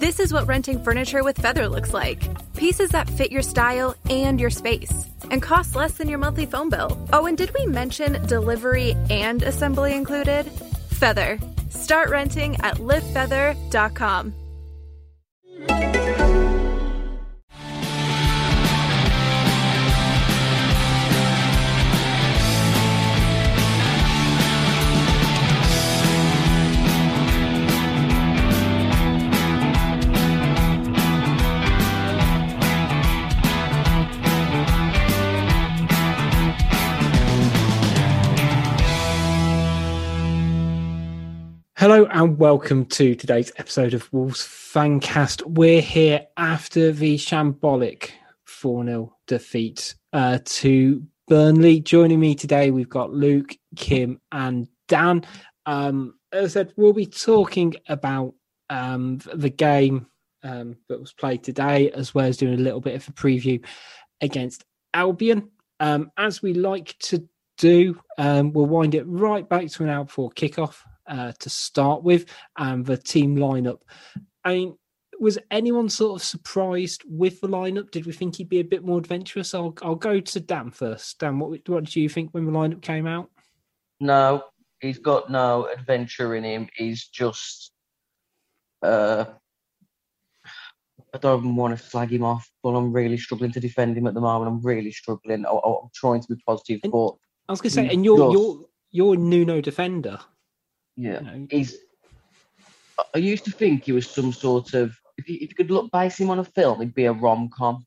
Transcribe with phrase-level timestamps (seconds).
[0.00, 4.40] This is what renting furniture with Feather looks like pieces that fit your style and
[4.40, 6.96] your space and cost less than your monthly phone bill.
[7.12, 10.44] Oh, and did we mention delivery and assembly included?
[10.92, 11.38] Feather.
[11.68, 14.34] Start renting at livefeather.com.
[41.80, 45.42] Hello and welcome to today's episode of Wolves Fancast.
[45.46, 48.10] We're here after the shambolic
[48.44, 51.80] 4 0 defeat uh, to Burnley.
[51.80, 55.24] Joining me today, we've got Luke, Kim, and Dan.
[55.64, 58.34] Um, as I said, we'll be talking about
[58.68, 60.06] um, the game
[60.42, 63.64] um, that was played today, as well as doing a little bit of a preview
[64.20, 65.48] against Albion.
[65.80, 67.26] Um, as we like to
[67.56, 72.02] do, um, we'll wind it right back to an hour before kickoff uh, to start
[72.02, 73.80] with, and the team lineup.
[74.44, 74.76] I mean,
[75.20, 77.90] was anyone sort of surprised with the lineup?
[77.90, 79.54] Did we think he'd be a bit more adventurous?
[79.54, 81.18] I'll I'll go to Dan first.
[81.18, 83.30] Dan, what what did you think when the lineup came out?
[84.00, 84.44] No,
[84.80, 86.68] he's got no adventure in him.
[86.74, 87.72] He's just.
[88.82, 89.26] Uh,
[91.12, 94.06] I don't even want to flag him off, but I'm really struggling to defend him
[94.06, 94.50] at the moment.
[94.50, 95.44] I'm really struggling.
[95.44, 97.14] I, am trying to be positive, and, but
[97.48, 100.18] I was going to say, and you're just, you're you're a Nuno defender.
[101.00, 101.78] Yeah, you know, he's.
[103.14, 104.94] I used to think he was some sort of.
[105.16, 107.48] If you, if you could look base him on a film, he'd be a rom
[107.48, 107.86] com.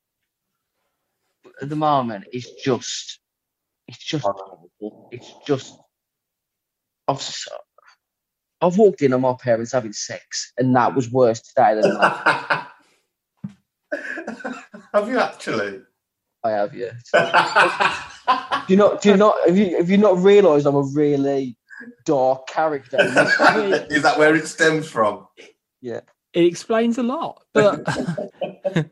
[1.44, 3.20] But At the moment, it's just,
[3.88, 4.26] it's just,
[5.12, 5.78] it's just.
[7.08, 7.24] I've,
[8.62, 12.72] I've walked in on my parents having sex, and that was worse today than that.
[14.94, 15.82] have you actually?
[16.44, 16.94] I have, yeah.
[18.68, 19.04] do you not?
[19.04, 19.36] Do you not?
[19.46, 19.78] Have you?
[19.78, 21.56] Have you not realised I'm a really
[22.06, 22.98] dark character.
[23.90, 25.28] Is that where it stems from?
[25.82, 26.02] Yeah.
[26.34, 27.44] It explains a lot.
[27.54, 27.86] But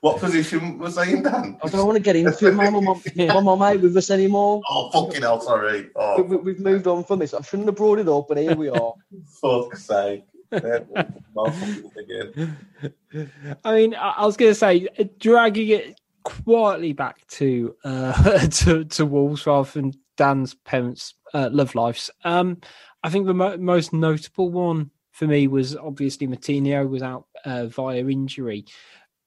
[0.00, 1.58] what position was I in Dan?
[1.62, 2.54] I don't want to get into it.
[2.54, 4.60] My mum, my mum ain't with us anymore.
[4.68, 5.40] Oh fucking hell!
[5.40, 5.90] Sorry.
[5.94, 6.22] Oh.
[6.22, 7.32] We, have moved on from this.
[7.32, 8.94] I shouldn't have brought it up, but here we are.
[9.40, 10.24] Fuck's sake.
[10.52, 11.04] I
[13.72, 19.46] mean, I was going to say, dragging it quietly back to uh, to, to Wolves
[19.46, 22.10] rather than Dan's parents' uh, love lives.
[22.24, 22.58] Um,
[23.02, 27.66] I think the mo- most notable one for me was obviously Moutinho was out uh,
[27.66, 28.64] via injury,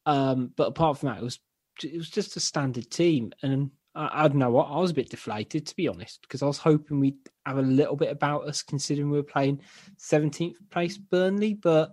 [0.06, 1.40] um, but apart from that, it was
[1.84, 4.96] it was just a standard team, and I, I don't know what I was a
[4.96, 8.48] bit deflated to be honest because I was hoping we'd have a little bit about
[8.48, 9.62] us considering we were playing
[10.00, 11.92] 17th place Burnley, but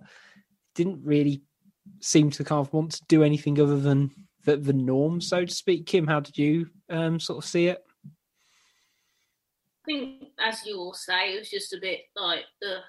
[0.75, 1.41] didn't really
[1.99, 4.11] seem to kind of want to do anything other than
[4.43, 5.85] the, the norm, so to speak.
[5.85, 7.83] Kim, how did you um, sort of see it?
[9.85, 12.79] Think, as you all say, it was just a bit like the,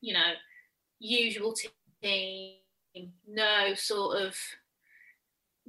[0.00, 0.32] you know,
[0.98, 1.54] usual
[2.02, 2.56] team.
[3.26, 4.36] No sort of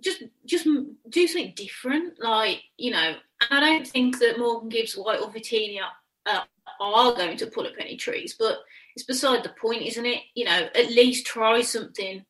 [0.01, 0.67] just just
[1.09, 2.21] do something different.
[2.21, 3.15] Like you know,
[3.49, 5.85] I don't think that Morgan Gibbs White or Vitinha
[6.25, 6.41] uh,
[6.79, 8.59] are going to pull up any trees, but
[8.95, 10.19] it's beside the point, isn't it?
[10.35, 12.25] You know, at least try something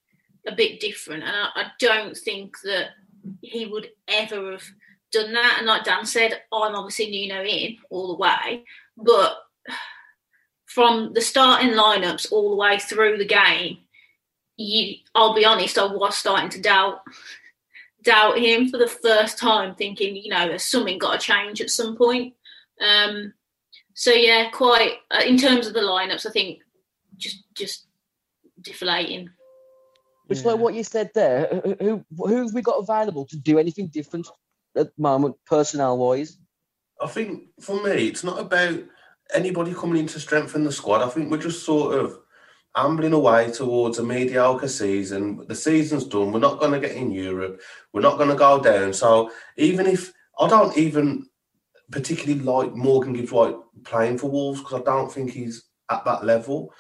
[0.48, 1.24] a bit different.
[1.24, 2.90] And I, I don't think that
[3.42, 4.64] he would ever have
[5.14, 5.58] done that.
[5.60, 8.66] And like Dan said, I'm obviously Nuno in all the way,
[8.98, 9.38] but
[10.66, 13.78] from the starting lineups all the way through the game,
[14.58, 17.02] you, I'll be honest, I was starting to doubt
[18.04, 21.70] doubt him for the first time, thinking, you know, there's something got to change at
[21.70, 22.34] some point.
[22.82, 23.34] Um,
[23.94, 26.60] so yeah, quite uh, in terms of the lineups, I think
[27.18, 27.86] just just
[28.62, 29.30] deflating.
[30.30, 30.52] It's Yeah.
[30.52, 31.62] like what you said there.
[31.64, 34.28] Who, who who have we got available to do anything different
[34.76, 36.38] at the moment, personnel wise?
[37.02, 38.80] I think for me, it's not about
[39.34, 41.02] anybody coming in to strengthen the squad.
[41.02, 42.20] I think we're just sort of
[42.76, 45.46] ambling away towards a mediocre season.
[45.48, 46.32] The season's done.
[46.32, 47.62] We're not going to get in Europe.
[47.92, 48.94] We're not going to go down.
[48.94, 51.28] So even if I don't even
[51.92, 56.26] particularly like Morgan Gibbs White playing for Wolves because I don't think he's at that
[56.26, 56.74] level.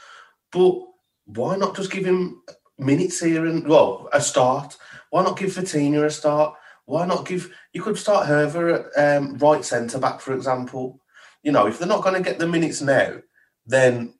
[0.51, 0.81] But
[1.25, 2.41] why not just give him
[2.77, 4.77] minutes here and well a start?
[5.11, 6.55] Why not give Vitinha a start?
[6.85, 7.53] Why not give?
[7.73, 10.99] You could start Hoever at um, right centre back, for example.
[11.41, 13.17] You know, if they're not going to get the minutes now,
[13.65, 14.13] then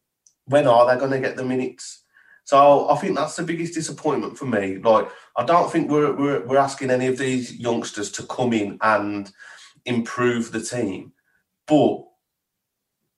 [0.46, 2.04] when are they going to get the minutes?
[2.46, 4.78] So I think that's the biggest disappointment for me.
[4.78, 8.78] Like, I don't think we're we're, we're asking any of these youngsters to come in
[8.82, 9.32] and
[9.86, 11.14] improve the team,
[11.68, 12.06] but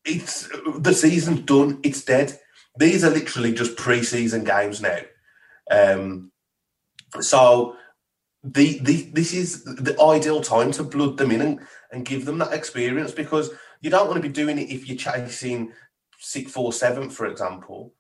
[0.06, 1.80] it's the season's done.
[1.84, 2.38] It's dead.
[2.78, 5.00] These are literally just pre-season games now.
[5.72, 6.32] Um,
[7.22, 7.76] so
[8.46, 11.60] the, the this is the ideal time to blood them in and,
[11.92, 13.50] and give them that experience because
[13.82, 15.72] you don't want to be doing it if you're chasing
[16.20, 17.94] sixth or seventh, for example,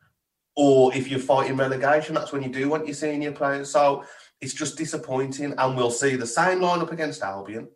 [0.55, 2.13] or if you're fighting relegation.
[2.13, 3.71] That's when you do want your senior players.
[3.71, 4.03] So
[4.39, 7.67] it's just disappointing, and we'll see the same lineup against Albion,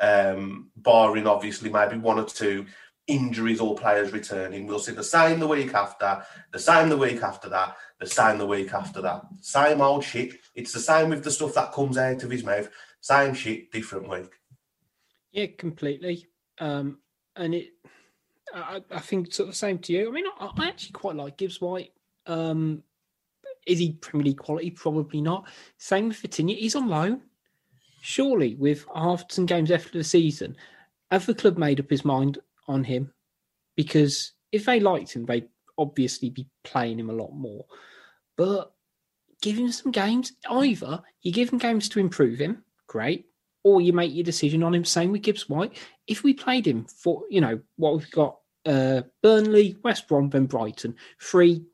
[0.00, 2.66] um, barring obviously maybe one or two
[3.06, 4.66] injuries or players returning.
[4.66, 6.22] We'll see the same the week after,
[6.52, 7.76] the same the week after that,
[8.06, 9.22] same the week after that.
[9.40, 10.34] Same old shit.
[10.54, 12.68] It's the same with the stuff that comes out of his mouth.
[13.00, 14.30] Same shit, different week.
[15.32, 16.28] Yeah, completely.
[16.58, 16.98] Um,
[17.36, 17.68] and it,
[18.54, 20.08] I, I think sort of the same to you.
[20.08, 21.92] I mean, I, I actually quite like Gibbs White.
[22.26, 22.82] Um,
[23.66, 24.70] is he Premier League quality?
[24.70, 25.48] Probably not.
[25.78, 26.56] Same with Vitinha.
[26.56, 27.22] He's on loan.
[28.00, 30.56] Surely, with half some games after the season,
[31.10, 33.12] have the club made up his mind on him?
[33.76, 37.64] Because if they liked him, they'd obviously be playing him a lot more.
[38.36, 38.72] But
[39.42, 40.32] give him some games.
[40.48, 43.26] Either you give him games to improve him, great,
[43.64, 44.84] or you make your decision on him.
[44.84, 45.76] Same with Gibbs White.
[46.06, 50.46] If we played him for, you know, what we've got uh, Burnley, West Brom, then
[50.46, 51.64] Brighton, three,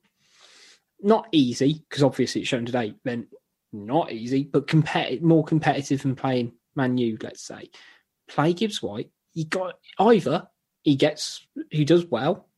[1.00, 3.28] not easy, because obviously it's shown today, then
[3.72, 4.72] not easy, but
[5.22, 7.70] more competitive than playing Man U, let's say.
[8.28, 9.10] Play Gibbs White.
[9.34, 10.48] You got either
[10.82, 12.48] he gets, he does well,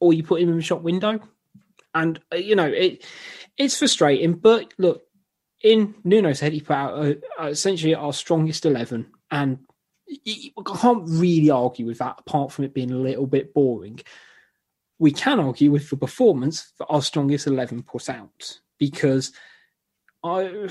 [0.00, 1.20] or you put him in the shop window.
[1.94, 3.04] And, uh, you know, it
[3.56, 5.02] it's frustrating, but look,
[5.62, 9.06] in Nuno's head, he put out uh, uh, essentially our strongest 11.
[9.30, 9.60] And
[10.06, 14.00] you can't really argue with that, apart from it being a little bit boring.
[14.98, 19.32] We can argue with the performance that our strongest 11 put out because
[20.22, 20.68] I,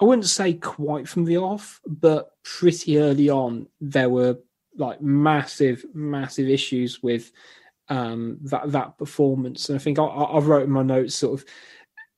[0.00, 4.38] I wouldn't say quite from the off, but pretty early on, there were
[4.76, 7.30] like massive, massive issues with
[7.92, 9.68] um, that that performance.
[9.68, 11.46] And I think I, I wrote in my notes sort of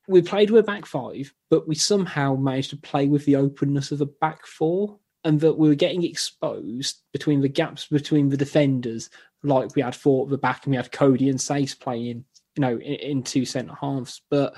[0.06, 4.00] we played with back five, but we somehow managed to play with the openness of
[4.00, 9.10] a back four, and that we were getting exposed between the gaps between the defenders,
[9.42, 12.24] like we had four at the back and we had Coady and Saïss playing,
[12.54, 14.20] you know, in, in two centre halves.
[14.30, 14.54] But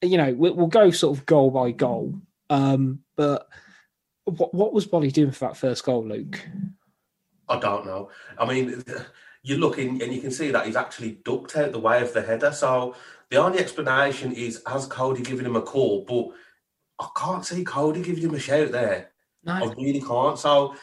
[0.00, 2.14] you know, we, we'll go sort of goal by goal.
[2.48, 3.46] Um, but
[4.24, 6.40] what what was Boly doing for that first goal, Luke?
[7.46, 8.08] I don't know.
[8.38, 8.82] I mean,
[9.42, 12.12] you look in and you can see that he's actually ducked out the way of
[12.12, 12.52] the header.
[12.52, 12.94] So
[13.30, 16.28] the only explanation is has Coady given him a call, but
[17.04, 19.10] I can't see Coady giving him a shout there.
[19.44, 19.52] No.
[19.52, 20.38] I really can't.
[20.38, 20.74] So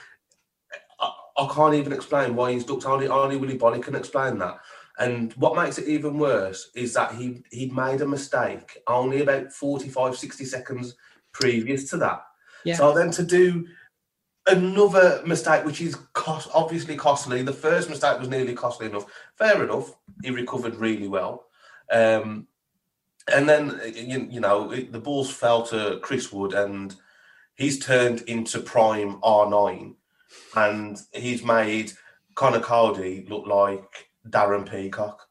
[0.99, 2.85] I, I can't even explain why he's ducked.
[2.85, 4.59] Only only Willy Boly can explain that.
[4.99, 9.53] And what makes it even worse is that he he'd made a mistake only about
[9.53, 10.95] 45, 60 seconds
[11.31, 12.23] previous to that.
[12.63, 12.75] Yeah.
[12.75, 13.67] So then to do
[14.47, 17.41] another mistake, which is cost, obviously costly.
[17.41, 19.05] The first mistake was nearly costly enough.
[19.35, 19.95] Fair enough.
[20.23, 21.47] He recovered really well.
[21.91, 22.47] Um,
[23.33, 26.95] and then, you, you know, it, the balls fell to Chris Wood and
[27.55, 29.95] he's turned into prime R9
[30.55, 31.91] and he's made
[32.35, 35.27] Conor Coady look like Darren Peacock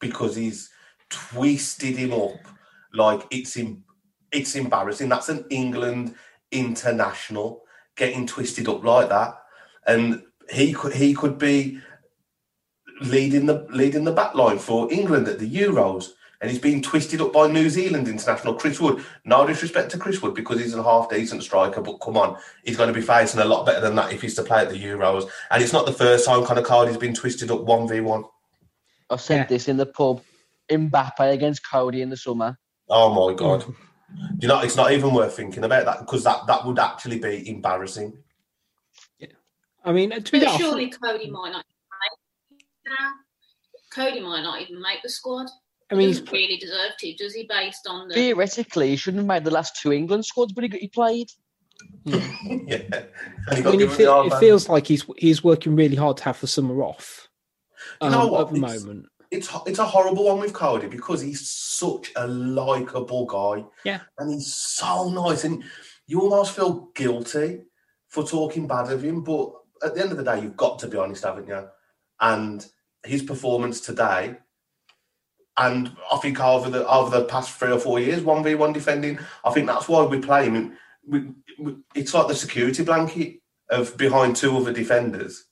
[0.00, 0.70] because he's
[1.10, 2.48] twisted him up
[2.92, 3.56] like it's
[4.32, 5.08] it's embarrassing.
[5.08, 6.14] That's an England
[6.50, 7.63] international
[7.96, 9.34] getting twisted up like that,
[9.86, 11.78] and he could he could be
[13.00, 16.10] leading the leading the back line for England at the Euros.
[16.40, 19.02] And he's being twisted up by New Zealand international Chris Wood.
[19.24, 22.76] No disrespect to Chris Wood because he's a half decent striker, but come on, he's
[22.76, 24.76] going to be facing a lot better than that if he's to play at the
[24.76, 25.26] Euros.
[25.50, 28.00] And it's not the first time kind of card he's been twisted up one v
[28.00, 28.24] one.
[29.08, 29.46] I said Yeah.
[29.46, 30.22] this in the pub.
[30.70, 32.58] Mbappe against Coady in the summer.
[32.90, 33.64] Oh my god!
[34.38, 37.48] You know, it's not even worth thinking about that because that that would actually be
[37.48, 38.16] embarrassing.
[39.18, 39.28] Yeah.
[39.84, 42.98] I mean, to be But surely Coady might not make.
[43.94, 45.46] Coady might not even make the squad.
[45.90, 47.46] I mean, he doesn't really deserve to, does he?
[47.48, 50.78] Based on the theoretically, he shouldn't have made the last two England squads, but he,
[50.78, 51.28] he played.
[52.04, 53.02] yeah,
[53.48, 56.46] I mean, it, feel, it feels like he's he's working really hard to have the
[56.46, 57.28] summer off.
[58.00, 58.48] Um, you know what?
[58.48, 62.26] At the it's, moment, it's it's a horrible one with Coady because he's such a
[62.26, 63.64] likable guy.
[63.84, 65.62] Yeah, and he's so nice, and
[66.06, 67.62] you almost feel guilty
[68.08, 69.22] for talking bad of him.
[69.22, 71.68] But at the end of the day, you've got to be honest, haven't you?
[72.20, 72.66] And
[73.04, 74.36] his performance today,
[75.56, 78.72] and I think over the over the past three or four years, one v one
[78.72, 80.76] defending, I think that's why we play him.
[81.06, 85.44] We, we, it's like the security blanket of behind two other defenders.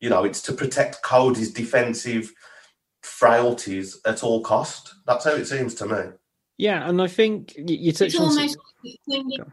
[0.00, 2.32] You know, it's to protect Coady's defensive
[3.02, 4.94] frailties at all cost.
[5.06, 6.12] That's how it seems to me.
[6.56, 8.28] Yeah, and I think you, you touched it's on.
[8.28, 8.58] Almost
[9.04, 9.52] clinging,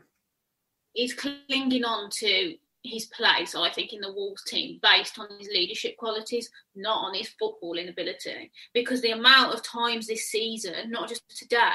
[0.94, 5.48] he's clinging on to his place, I think, in the Wolves team based on his
[5.50, 8.52] leadership qualities, not on his footballing ability.
[8.74, 11.70] Because the amount of times this season, not just today,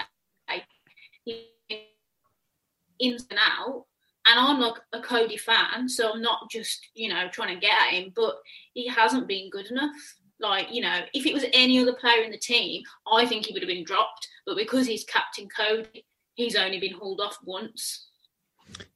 [2.99, 3.87] ins and out,
[4.27, 7.75] and I'm like a Coady fan, so I'm not just, you know, trying to get
[7.75, 8.37] at him, but
[8.75, 9.97] he hasn't been good enough.
[10.41, 13.53] Like, you know, if it was any other player in the team, I think he
[13.53, 14.27] would have been dropped.
[14.47, 18.09] But because he's Captain Coady, he's only been hauled off once.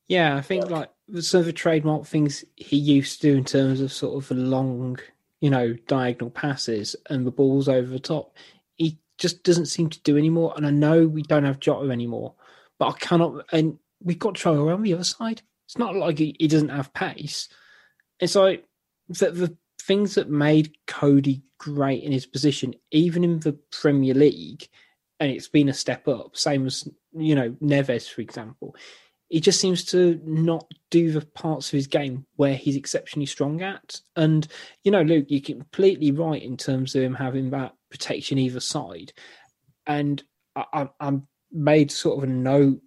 [0.08, 3.80] Yeah, I think like some of the trademark things he used to do in terms
[3.80, 4.98] of sort of long,
[5.40, 8.36] you know, diagonal passes and the balls over the top,
[8.76, 10.54] he just doesn't seem to do anymore.
[10.56, 12.34] And I know we don't have Jota anymore,
[12.78, 13.46] but I cannot.
[13.52, 15.42] And we've got Troy on the other side.
[15.66, 17.48] It's not like he, he doesn't have pace.
[18.20, 18.64] It's like
[19.08, 24.68] the, the things that made Coady great in his position, even in the Premier League,
[25.20, 26.36] and it's been a step up.
[26.36, 28.76] Same as you know Neves, for example.
[29.28, 33.62] He just seems to not do the parts of his game where he's exceptionally strong
[33.62, 34.00] at.
[34.16, 34.46] And
[34.84, 39.12] you know, Luke, you're completely right in terms of him having that protection either side.
[39.86, 40.22] And
[40.54, 41.18] I, I, I
[41.50, 42.80] made sort of a note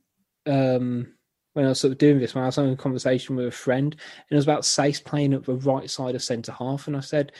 [0.45, 1.16] um,
[1.57, 3.51] when I was sort of doing this, when I was having a conversation with a
[3.51, 6.95] friend, and it was about Saïss playing at the right side of centre half, and
[6.95, 7.31] I said,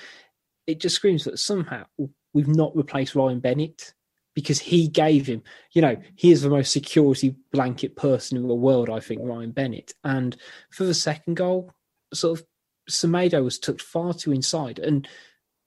[0.65, 1.85] it just screams that somehow
[2.33, 3.93] we've not replaced Ryan Bennett
[4.33, 5.43] because he gave him,
[5.73, 9.51] you know, he is the most security blanket person in the world, I think, Ryan
[9.51, 9.93] Bennett.
[10.03, 10.35] And
[10.71, 11.71] for the second goal,
[12.11, 12.45] sort of
[12.89, 15.07] Semedo was tucked far too inside, and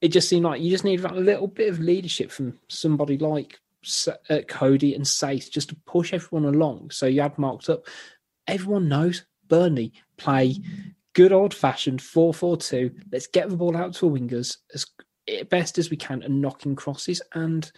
[0.00, 3.60] it just seemed like you just need a little bit of leadership from somebody like
[4.08, 6.90] uh, Coady and Saïss just to push everyone along.
[6.90, 7.86] So you had marked up
[8.46, 10.56] everyone knows Burnley play
[11.14, 12.90] good old fashioned 4 4 2.
[13.12, 14.86] Let's get the ball out to the wingers as
[15.48, 17.22] best as we can and knocking crosses.
[17.34, 17.70] And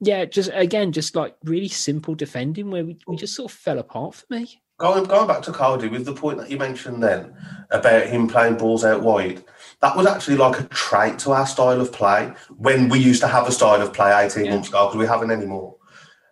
[0.00, 3.78] yeah, just again, just like really simple defending where we, we just sort of fell
[3.78, 4.62] apart for me.
[4.78, 7.36] Going, going back to Coady with the point that you mentioned then
[7.70, 9.44] about him playing balls out wide,
[9.82, 13.28] that was actually like a trait to our style of play when we used to
[13.28, 14.52] have a style of play 18 yeah.
[14.52, 15.76] months ago because we haven't anymore.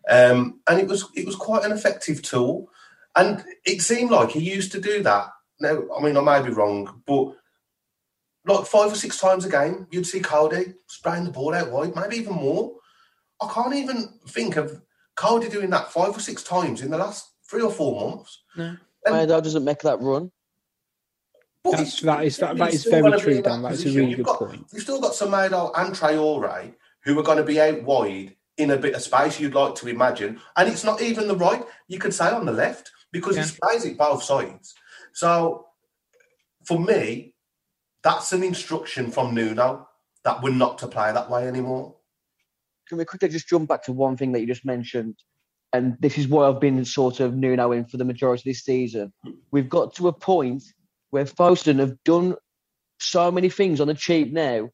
[0.09, 2.71] Um, and it was it was quite an effective tool.
[3.17, 5.29] And it seemed like he used to do that.
[5.61, 7.35] Now, I mean, I may be wrong, but
[8.47, 11.97] like five or six times a game, you'd see Coady spraying the ball out wide,
[11.97, 12.73] maybe even more.
[13.41, 14.81] I can't even think of
[15.17, 18.43] Coady doing that five or six times in the last three or four months.
[18.57, 18.77] No.
[19.05, 20.31] And, doesn't make that run.
[21.65, 23.63] That's, that is that, that is very true, Dan.
[23.63, 24.67] That's a really you've good got, point.
[24.73, 26.75] You've still got Semedo and Traore
[27.05, 29.89] who are going to be out wide in a bit of space you'd like to
[29.89, 30.41] imagine.
[30.57, 33.43] And it's not even the right, you could say on the left because yeah.
[33.43, 34.75] he sprays it both sides.
[35.13, 35.67] So
[36.65, 37.35] for me,
[38.03, 39.89] that's an instruction from Nuno
[40.25, 41.97] that we're not to play that way anymore.
[42.89, 45.19] Can we quickly just jump back to one thing that you just mentioned?
[45.73, 48.65] And this is why I've been sort of Nuno in for the majority of this
[48.65, 49.13] season.
[49.51, 50.63] We've got to a point
[51.11, 52.35] where Fosun have done
[53.01, 54.71] so many things on the cheap now.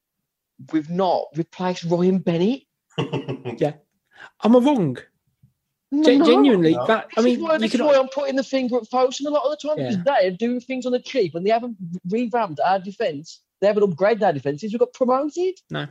[0.72, 2.62] We've not replaced Ryan Bennett.
[2.98, 3.72] yeah.
[4.44, 4.98] Am I wrong?
[5.90, 6.86] No, genuinely, no.
[6.86, 9.50] that I mean, why, this why I'm putting the finger at Fosun a lot of
[9.52, 10.02] the time yeah.
[10.04, 11.76] they're doing things on the cheap and they haven't
[12.08, 13.42] revamped our defence.
[13.60, 14.72] They haven't upgraded our defences.
[14.72, 15.54] We've got promoted.
[15.70, 15.86] No,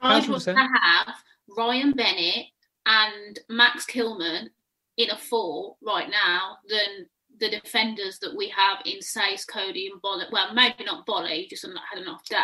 [0.00, 1.16] I'd rather have
[1.56, 2.46] Ryan Bennett
[2.86, 4.48] and Max Kilman
[4.96, 7.06] in a four right now than
[7.40, 10.30] the defenders that we have in Saïss, Coady, and Boly.
[10.30, 12.36] Well, maybe not Boly, just I'm not had an off day,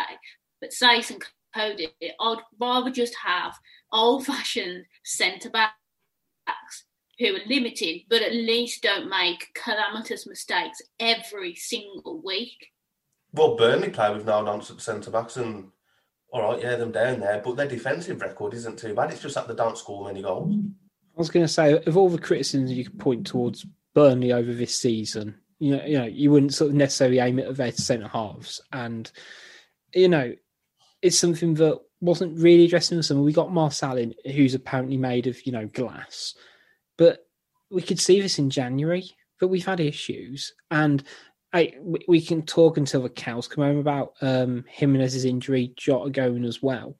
[0.59, 1.23] but Saïss and
[1.55, 1.89] Coady.
[2.19, 3.57] I'd rather just have
[3.93, 5.49] old-fashioned centre
[6.45, 6.55] back
[7.21, 12.67] who are limited, but at least don't make calamitous mistakes every single week.
[13.33, 15.69] Well, Burnley play with no nonsense centre backs, and
[16.31, 19.11] all right, yeah, them down there, but their defensive record isn't too bad.
[19.11, 20.55] It's just that they don't score many goals.
[21.15, 24.53] I was going to say, of all the criticisms you could point towards Burnley over
[24.53, 27.71] this season, you know, you know, you wouldn't sort of necessarily aim it at their
[27.71, 29.11] centre halves, and
[29.93, 30.33] you know,
[31.01, 33.21] it's something that wasn't really addressing the summer.
[33.21, 36.33] We got Marçal in, who's apparently made of you know glass,
[36.97, 37.25] but
[37.69, 39.09] we could see this in January.
[39.39, 41.03] But we've had issues, and
[41.53, 41.73] I
[42.07, 46.61] we can talk until the cows come home about um, Jimenez's injury, Jota going as
[46.61, 46.97] well.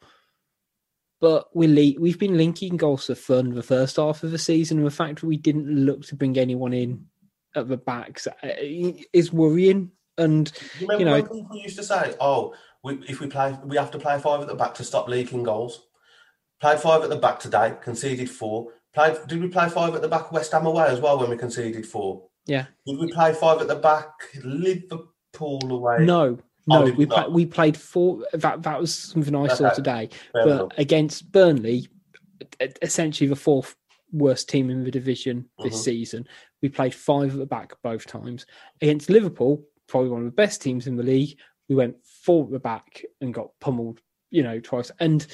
[1.19, 4.77] But we le- we've been linking goals for fun the first half of the season,
[4.77, 7.05] and the fact that we didn't look to bring anyone in
[7.55, 9.91] at the backs uh, is worrying.
[10.17, 13.77] And You you know, when people used to say, "Oh, we, if we play, we
[13.77, 15.87] have to play five at the back to stop leaking goals."
[16.59, 18.67] Played five at the back today, conceded four.
[18.93, 19.17] Played.
[19.27, 21.85] Did we play five at the back West Ham away as well when we conceded
[21.85, 22.27] four?
[22.45, 24.09] yeah, Did we play five at the back
[24.43, 26.05] Liverpool away?
[26.05, 26.37] no,
[26.69, 27.25] Oh, no, did we we not?
[27.25, 28.23] pla- we played four.
[28.33, 30.09] That that was something I saw today.
[30.33, 30.69] Fair but enough.
[30.77, 31.87] against Burnley,
[32.81, 33.75] essentially the fourth
[34.11, 35.83] worst team in the division this Mhm.
[35.83, 36.27] season,
[36.61, 38.45] we played five at the back both times.
[38.81, 41.39] Against Liverpool, probably one of the best teams in the league,
[41.71, 44.91] we went forward back and got pummeled, you know, twice.
[44.99, 45.25] And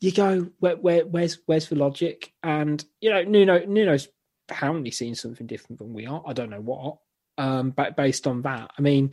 [0.00, 2.32] you go, where, where where's where's the logic?
[2.44, 4.06] And you know, Nuno Nuno's
[4.48, 6.22] apparently seen something different than we are.
[6.24, 6.98] I don't know what.
[7.36, 9.12] Um, but based on that, I mean,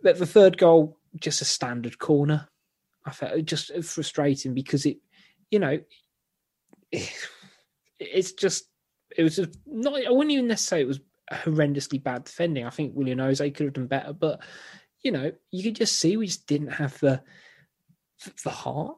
[0.00, 2.48] the, the third goal just a standard corner.
[3.04, 4.96] I felt just frustrating because it,
[5.50, 5.78] you know,
[8.00, 8.64] it's just
[9.14, 10.06] it was just not.
[10.06, 12.64] I wouldn't even necessarily say it was horrendously bad defending.
[12.64, 14.40] I think Willian José could have done better, but
[15.02, 17.22] you know, you could just see we just didn't have the
[18.44, 18.96] the heart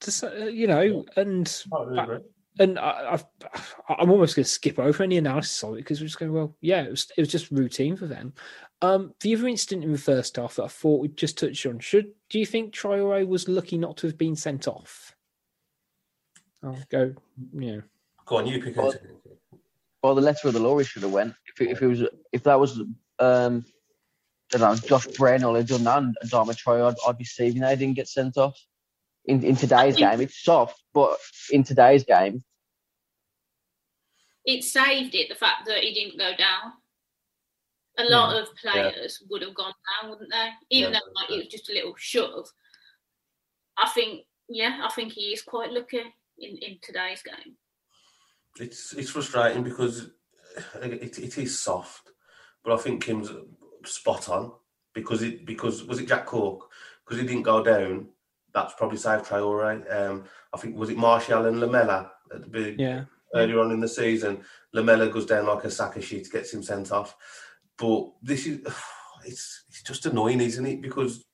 [0.00, 2.22] to say, you know, and Totally
[2.58, 3.24] and I, I've,
[3.88, 6.56] I'm almost going to skip over any analysis of it because we're just going, well,
[6.60, 8.34] yeah, it was, it was just routine for them.
[8.82, 11.78] Um, the other incident in the first half that I thought we just touched on,
[11.78, 15.14] should do you think Traore was lucky not to have been sent off?
[16.62, 17.14] I'll go,
[17.54, 17.80] yeah.
[18.26, 19.02] Go on, you pick Well, it.
[20.02, 21.34] Well, the letter of the law he should have went.
[21.46, 22.80] If it, if it was if that was
[23.20, 23.64] um,
[24.54, 27.60] I don't know, Josh Brennan had done that and Dharma Troy, I'd, I'd be seeing
[27.60, 28.58] they didn't get sent off.
[29.24, 31.16] In in today's game, it's soft, but
[31.50, 32.42] in today's game,
[34.44, 36.72] It saved it, the fact that he didn't go down.
[37.98, 40.50] A lot of players would have gone down, wouldn't they?
[40.70, 40.98] Even Yeah.
[40.98, 42.48] though like, it was just a little shove.
[43.78, 46.02] I think, yeah, I think he is quite lucky
[46.38, 47.56] in, in today's game.
[48.58, 50.10] It's it's frustrating because
[50.56, 52.10] uh, it, it is soft,
[52.64, 53.30] but I think Kim's
[53.86, 54.52] spot on
[54.94, 56.68] because it because was it Jack Cork
[57.04, 58.08] because he didn't go down.
[58.54, 59.90] That's probably saved Traore.
[59.94, 63.80] Um, I think was it Martial and Lamela at the big yeah, earlier on in
[63.80, 64.42] the season.
[64.72, 67.16] Lamela goes down like a sack of shit, gets him sent off.
[67.78, 68.60] But this is
[69.24, 70.82] it's it's just annoying, isn't it?
[70.82, 71.24] Because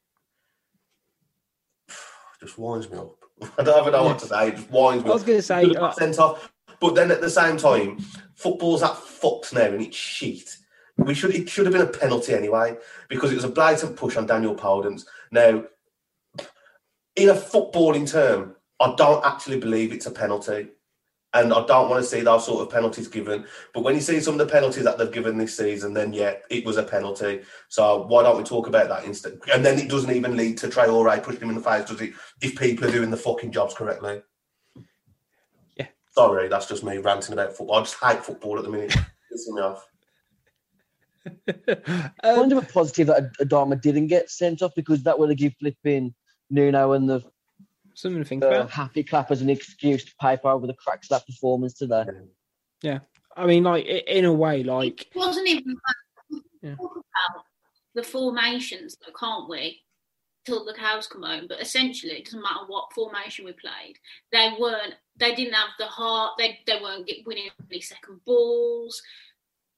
[1.89, 1.95] it
[2.41, 3.17] just winds me up.
[3.59, 4.49] I don't even know what to say.
[4.49, 6.53] It just winds me I was going to say, uh, sent off.
[6.81, 7.99] But then at the same time,
[8.35, 10.57] football's that fucked now and it's shit.
[10.99, 12.77] We should it should have been a penalty anyway
[13.09, 15.05] because it was a blatant push on Daniel Podence.
[15.31, 15.65] Now,
[17.17, 20.69] in a footballing term, I don't actually believe it's a penalty,
[21.35, 23.45] and I don't want to see those sort of penalties given.
[23.75, 26.35] But when you see some of the penalties that they've given this season, then yeah,
[26.51, 27.43] it was a penalty.
[27.69, 29.39] So why don't we talk about that instead?
[29.53, 32.13] And then it doesn't even lead to Traore pushing him in the face, does it?
[32.41, 34.23] If people are doing the fucking jobs correctly.
[35.77, 35.89] Yeah.
[36.13, 37.77] Sorry, that's just me ranting about football.
[37.77, 38.91] I just hate football at the minute.
[39.33, 39.87] Pissing me off.
[41.49, 45.39] I um, wonder if positive that Adama didn't get sent off because that would have
[45.39, 46.15] given flipping
[46.51, 47.23] Nuno and the
[47.95, 48.71] something to think uh, about.
[48.71, 52.05] happy clappers an excuse to paper over the cracks of that performance today.
[52.83, 53.01] Yeah,
[53.37, 55.77] I mean, like in a way, like It wasn't even
[56.31, 56.75] we Yeah.
[56.75, 57.45] talk about
[57.95, 59.83] the formations, though, can't we?
[60.45, 61.47] Till the cows come home.
[61.49, 63.97] But essentially, it doesn't matter what formation we played.
[64.33, 64.95] They weren't.
[65.17, 66.35] They didn't have the heart.
[66.39, 69.03] They they weren't get, winning any second balls.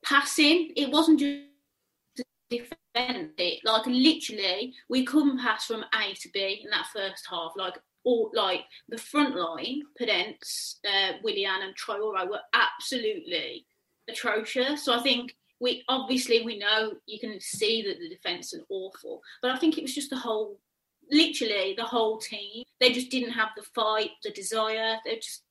[0.04, 0.72] Passing.
[0.76, 3.30] It wasn't just defend.
[3.64, 7.52] Like literally, we couldn't pass from A to B in that first half.
[7.56, 13.66] Like all like the front line, Podence, uh, Willian, and Traore were absolutely
[14.08, 14.84] atrocious.
[14.84, 19.20] So I think we obviously we know you can see that the defence is awful,
[19.42, 20.58] but I think it was just the whole,
[21.10, 22.64] literally the whole team.
[22.80, 24.96] They just didn't have the fight, the desire.
[25.04, 25.42] They just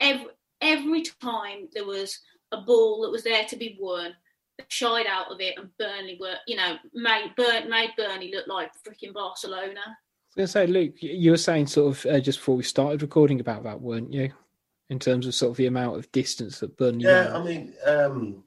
[0.00, 0.28] every
[0.60, 2.18] every time there was
[2.52, 4.14] a ball that was there to be won,
[4.58, 8.46] they shied out of it, and Burnley were you know made Burn made Burnley look
[8.46, 9.80] like freaking Barcelona.
[9.80, 12.62] I was going to say, Luke, you were saying sort of uh, just before we
[12.62, 14.32] started recording about that, weren't you?
[14.90, 17.04] In terms of sort of the amount of distance that Burnley.
[17.04, 17.32] Yeah, ran.
[17.32, 18.44] I mean, um,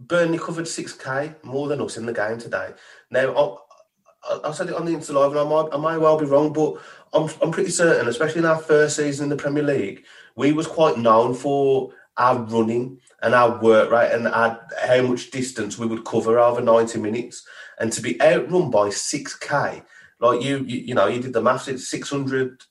[0.00, 2.70] Burnley covered 6k more than us in the game today.
[3.10, 5.98] Now, I, I, I said it on the Insta Live, and I might, I might
[5.98, 6.80] well be wrong, but
[7.12, 10.04] I'm, I'm pretty certain, especially in our first season in the Premier League,
[10.36, 15.30] we was quite known for our running and our work rate and our, how much
[15.30, 17.46] distance we would cover over 90 minutes.
[17.78, 19.84] And to be outrun by 6k,
[20.20, 22.62] like you, you, you know, you did the maths, it's 600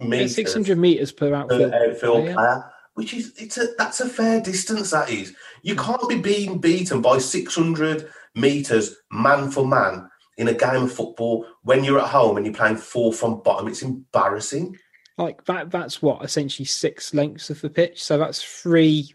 [0.00, 2.34] meters, six hundred meters per outfield, per outfield player.
[2.34, 2.72] player.
[2.94, 4.90] Which is it's a that's a fair distance.
[4.90, 5.84] That is, you mm.
[5.84, 10.92] can't be being beaten by six hundred meters man for man in a game of
[10.92, 13.68] football when you're at home and you're playing four from bottom.
[13.68, 14.76] It's embarrassing.
[15.20, 15.70] Like that.
[15.70, 18.02] That's what essentially six lengths of the pitch.
[18.02, 19.14] So that's three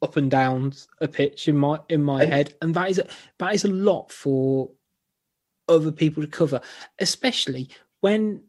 [0.00, 3.06] up and downs a pitch in my in my and, head, and that is a,
[3.38, 4.70] that is a lot for
[5.68, 6.62] other people to cover,
[6.98, 7.68] especially
[8.00, 8.42] when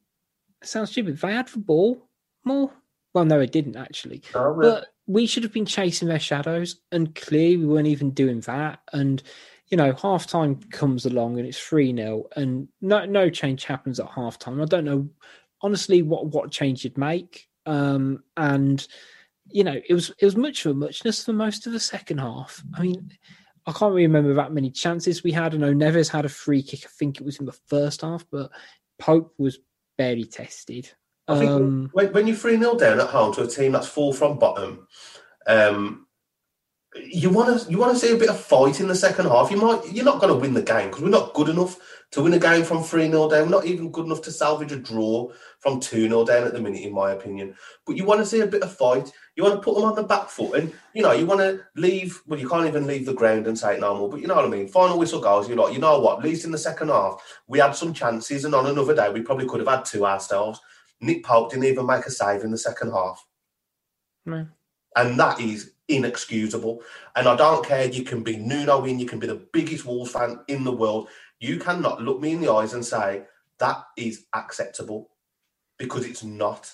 [0.63, 1.18] sounds stupid.
[1.18, 2.08] They had the ball
[2.46, 2.72] more.
[3.13, 4.22] Well, no, it didn't actually.
[4.34, 8.39] Oh, But we should have been chasing their shadows, and clearly we weren't even doing
[8.42, 8.80] that.
[8.94, 9.22] And
[9.68, 14.00] you know, half time comes along and it's 3 0, and no no change happens
[14.00, 14.62] at half time.
[14.62, 15.10] I don't know
[15.62, 17.48] honestly what, what change you'd make.
[17.65, 18.86] Um, and
[19.52, 22.19] you know, it was it was much of a muchness for most of the second
[22.19, 22.63] half.
[22.76, 23.12] I mean,
[23.65, 25.54] I can't really remember that many chances we had.
[25.54, 26.82] I know Neves had a free kick.
[26.86, 28.52] I think it was in the first half, but
[28.98, 29.60] Pope was
[29.98, 30.89] barely tested.
[31.28, 33.88] I think um, when, when you're 3 0 down at home to a team that's
[33.88, 34.88] full from bottom,
[35.45, 36.08] um,
[36.95, 39.52] you want to you want to see a bit of fight in the second half.
[39.52, 41.78] You might you're not going to win the game because we're not good enough
[42.12, 43.43] to win a game from 3 0 down.
[43.43, 46.60] We're not even good enough to salvage a draw from 2 0 down at the
[46.60, 47.56] minute, in my opinion.
[47.86, 49.12] But you want to see a bit of fight.
[49.36, 51.62] You want to put them on the back foot, and you know you want to
[51.76, 52.22] leave.
[52.28, 54.10] Well, you can't even leave the ground and say it no more.
[54.10, 54.67] But you know what I mean.
[54.67, 55.48] Final whistle goes.
[55.48, 56.19] You're like, you know what?
[56.19, 59.22] At least in the second half, we had some chances, and on another day, we
[59.22, 60.60] probably could have had two ourselves.
[61.02, 63.26] Nick Pope didn't even make a save in the second half.
[64.26, 64.48] No.
[64.95, 66.82] And that is inexcusable.
[67.15, 67.86] And I don't care.
[67.86, 71.08] You can be Nuno in, you can be the biggest Wolves fan in the world.
[71.39, 73.24] You cannot look me in the eyes and say
[73.60, 75.10] that is acceptable
[75.80, 76.72] because it's not.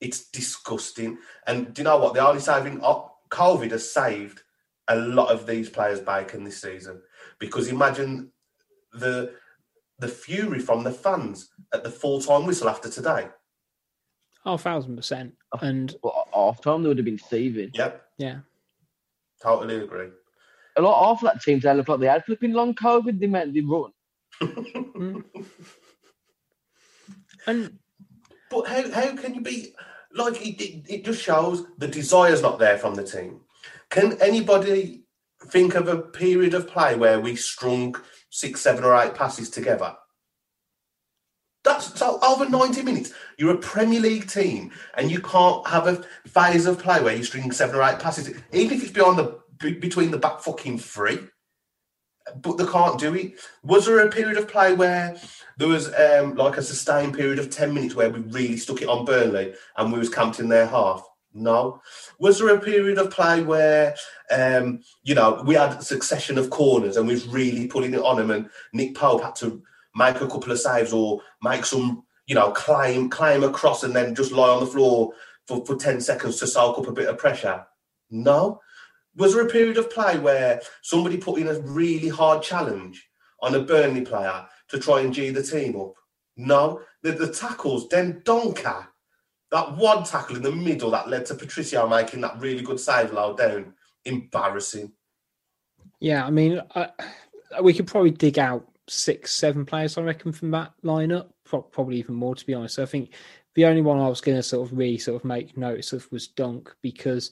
[0.00, 1.18] It's disgusting.
[1.46, 2.12] And do you know what?
[2.12, 4.42] The only saving oh, COVID has saved
[4.88, 7.00] a lot of these players' bacon this season
[7.38, 8.32] because imagine
[8.92, 9.34] the
[9.98, 13.28] the fury from the fans at the full time whistle after today.
[14.44, 15.34] Oh, thousand percent.
[15.60, 17.70] And well, half time they would have been seething.
[17.74, 18.02] Yep.
[18.18, 18.38] Yeah.
[19.42, 20.08] Totally agree.
[20.76, 23.18] A lot of that teams they look like they had flipping long COVID.
[23.18, 23.92] They meant they run.
[24.40, 25.24] mm.
[27.46, 27.78] And
[28.50, 29.74] but how how can you be
[30.12, 33.40] like it, it, just shows the desire's not there from the team.
[33.90, 35.04] Can anybody
[35.46, 37.94] think of a period of play where we strung
[38.30, 39.94] six, seven, or eight passes together?
[41.64, 43.12] That's so over 90 minutes.
[43.36, 47.24] You're a Premier League team and you can't have a phase of play where you
[47.24, 49.38] string seven or eight passes, even if it's beyond the
[49.80, 51.18] between the back fucking three.
[52.36, 53.34] But they can't do it.
[53.62, 55.16] Was there a period of play where
[55.56, 58.88] there was um, like a sustained period of 10 minutes where we really stuck it
[58.88, 61.04] on Burnley and we was camped in their half?
[61.34, 61.80] No.
[62.18, 63.94] Was there a period of play where,
[64.30, 68.00] um, you know, we had a succession of corners and we was really putting it
[68.00, 69.62] on them and Nick Pope had to
[69.94, 74.14] make a couple of saves or make some, you know, climb climb across and then
[74.14, 75.12] just lie on the floor
[75.46, 77.66] for, for 10 seconds to soak up a bit of pressure?
[78.10, 78.60] No.
[79.16, 83.04] Was there a period of play where somebody put in a really hard challenge
[83.42, 85.94] on a Burnley player to try and G the team up?
[86.36, 86.82] No.
[87.02, 88.86] The, the tackles, Dendoncker,
[89.50, 93.12] that one tackle in the middle that led to Patricio making that really good save
[93.12, 94.92] low down, embarrassing.
[96.00, 96.90] Yeah, I mean, I,
[97.62, 101.28] we could probably dig out six, seven players, I reckon, from that lineup.
[101.44, 102.74] Probably even more, to be honest.
[102.74, 103.14] So I think
[103.54, 106.10] the only one I was going to sort of really sort of make notice of
[106.12, 107.30] was Dunk because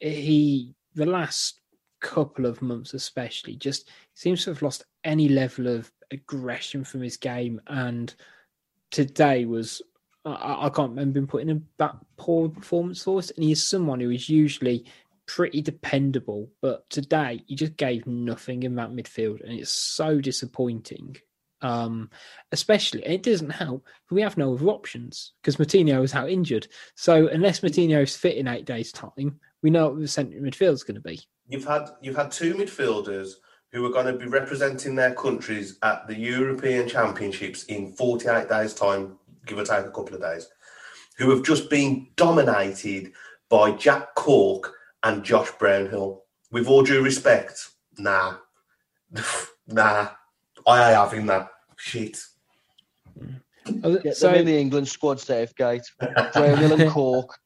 [0.00, 1.60] he, the last
[2.00, 7.16] couple of months especially, just seems to have lost any level of aggression from his
[7.16, 7.60] game.
[7.68, 8.12] And
[8.90, 9.80] today was,
[10.24, 13.30] I, I can't remember him putting in that poor performance for us.
[13.30, 14.86] And he is someone who is usually
[15.26, 21.16] pretty dependable, but today he just gave nothing in that midfield, and it's so disappointing.
[21.62, 22.10] Um,
[22.52, 23.86] especially, it doesn't help.
[24.10, 26.68] We have no other options because Moutinho is out injured.
[26.94, 30.72] So unless Moutinho is fit in eight days' time, we know what the centre midfield
[30.72, 31.20] is going to be.
[31.48, 33.32] You've had you've had two midfielders
[33.72, 38.74] who are going to be representing their countries at the European Championships in 48 days'
[38.74, 40.48] time, give or take a couple of days,
[41.18, 43.12] who have just been dominated
[43.48, 46.22] by Jack Cork and Josh Brownhill.
[46.52, 48.36] With all due respect, nah,
[49.66, 50.08] nah,
[50.66, 52.18] I have in that shit.
[54.02, 55.82] Get so, in the England squad safe, gate.
[56.32, 57.38] Brownhill and Cork.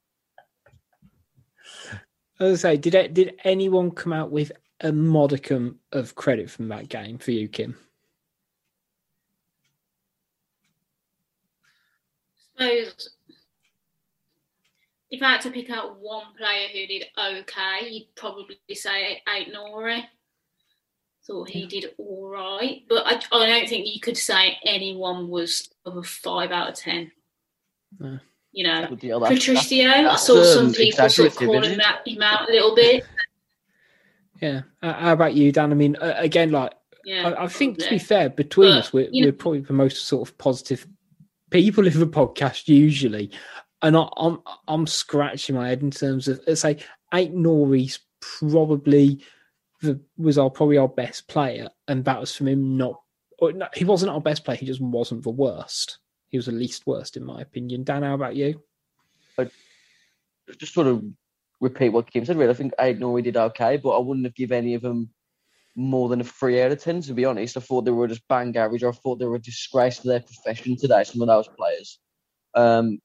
[2.41, 4.51] As I say, did it, did anyone come out with
[4.81, 7.77] a modicum of credit from that game for you, Kim?
[12.57, 13.11] Suppose
[15.11, 20.05] if I had to pick out one player who did okay, you'd probably say Ait-Nouri.
[21.27, 25.69] Thought he did all right, but I, I, don't think you could say anyone was
[25.85, 27.13] of a five out of ten.
[27.99, 28.19] No.
[28.53, 29.89] You know, Patricio.
[29.89, 33.05] I saw some um, people sort of calling that him out a little bit.
[34.41, 34.63] Yeah.
[34.83, 35.71] Uh, how about you, Dan?
[35.71, 36.73] I mean, uh, again, like,
[37.05, 40.07] yeah, I, I think to be fair, between but, us, we're, we're probably the most
[40.07, 40.87] sort of positive
[41.51, 43.31] people in the podcast usually.
[43.83, 46.79] And I, am I'm, I'm scratching my head in terms of, let's say,
[47.13, 49.23] Aït-Nouri's probably
[49.81, 53.01] the, was our probably our best player, and that was from him not.
[53.41, 54.59] no, he wasn't our best player.
[54.59, 55.99] He just wasn't the worst.
[56.31, 57.85] He was the least worst, in my opinion.
[57.85, 58.63] Dan, how about you?
[59.39, 59.51] I
[60.59, 61.05] just sort of
[61.61, 62.37] repeat what Kim said.
[62.37, 65.11] Really, I think Aït-Nouri did okay, but I wouldn't have given any of them
[65.77, 67.01] more than a three out of ten.
[67.03, 68.85] To be honest, I thought they were just bang average.
[68.85, 71.05] I thought they were a disgrace to their profession today.
[71.05, 71.99] Some of those players.
[72.55, 72.99] Um,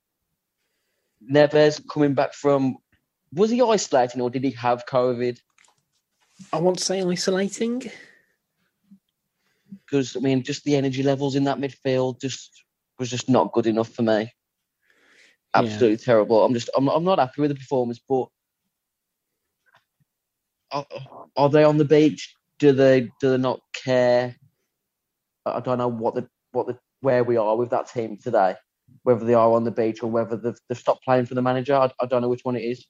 [1.31, 2.77] Neves coming back from
[3.33, 5.39] was he isolating or did he have COVID?
[6.53, 7.83] I want to say isolating.
[9.85, 12.64] Because I mean, just the energy levels in that midfield just
[12.99, 14.31] was just not good enough for me.
[15.53, 16.05] Absolutely yeah.
[16.05, 16.43] terrible.
[16.43, 18.27] I'm just I'm I'm not happy with the performance, but
[20.71, 20.86] are,
[21.38, 22.36] are they on the beach?
[22.60, 24.36] Do they do they not care?
[25.45, 28.55] I don't know what the what the where we are with that team today.
[29.03, 31.75] Whether they are on the beach or whether they've, they've stopped playing for the manager,
[31.75, 32.86] I, I don't know which one it is.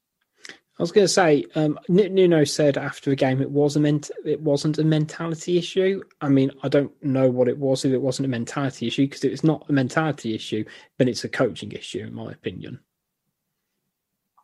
[0.78, 4.12] I was going to say, um, Nuno said after the game it was a ment-
[4.26, 6.04] it wasn't a mentality issue.
[6.20, 9.24] I mean, I don't know what it was if it wasn't a mentality issue because
[9.24, 10.66] it's not a mentality issue,
[10.98, 12.80] but it's a coaching issue, in my opinion.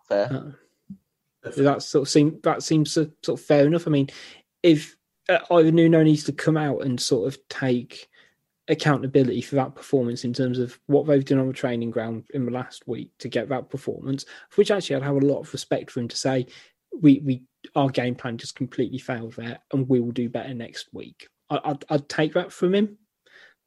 [0.07, 0.55] Fair.
[1.45, 3.87] Uh, that sort of seem that seems sort of fair enough.
[3.87, 4.07] I mean,
[4.63, 4.95] if
[5.27, 8.09] uh, either Nuno needs to come out and sort of take
[8.67, 12.45] accountability for that performance in terms of what they've done on the training ground in
[12.45, 15.91] the last week to get that performance, which actually I'd have a lot of respect
[15.91, 16.45] for him to say,
[16.99, 17.43] we we
[17.75, 21.27] our game plan just completely failed there, and we will do better next week.
[21.49, 22.97] I, I'd, I'd take that from him,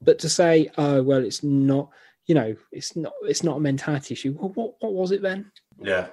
[0.00, 1.90] but to say, oh well, it's not,
[2.26, 4.36] you know, it's not it's not a mentality issue.
[4.38, 5.50] Well, what what was it then?
[5.80, 6.08] Yeah,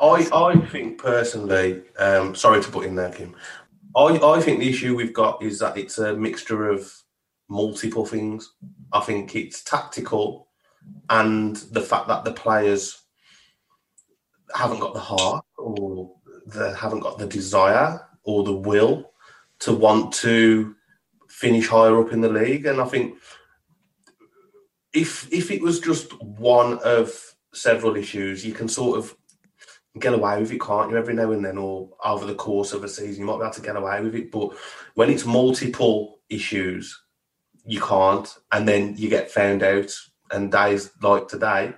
[0.00, 3.34] I I think personally, um, sorry to put in there, Kim.
[3.96, 6.92] I I think the issue we've got is that it's a mixture of
[7.48, 8.52] multiple things.
[8.92, 10.48] I think it's tactical
[11.10, 13.02] and the fact that the players
[14.54, 16.12] haven't got the heart or
[16.46, 19.12] they haven't got the desire or the will
[19.60, 20.74] to want to
[21.28, 22.66] finish higher up in the league.
[22.66, 23.18] And I think
[24.92, 29.16] if if it was just one of several issues, you can sort of
[29.98, 30.96] get away with it, can't you?
[30.96, 33.54] Every now and then, or over the course of a season, you might be able
[33.54, 34.30] to get away with it.
[34.30, 34.50] But
[34.94, 37.02] when it's multiple issues,
[37.66, 39.92] you can't, and then you get found out.
[40.32, 41.74] And days like today,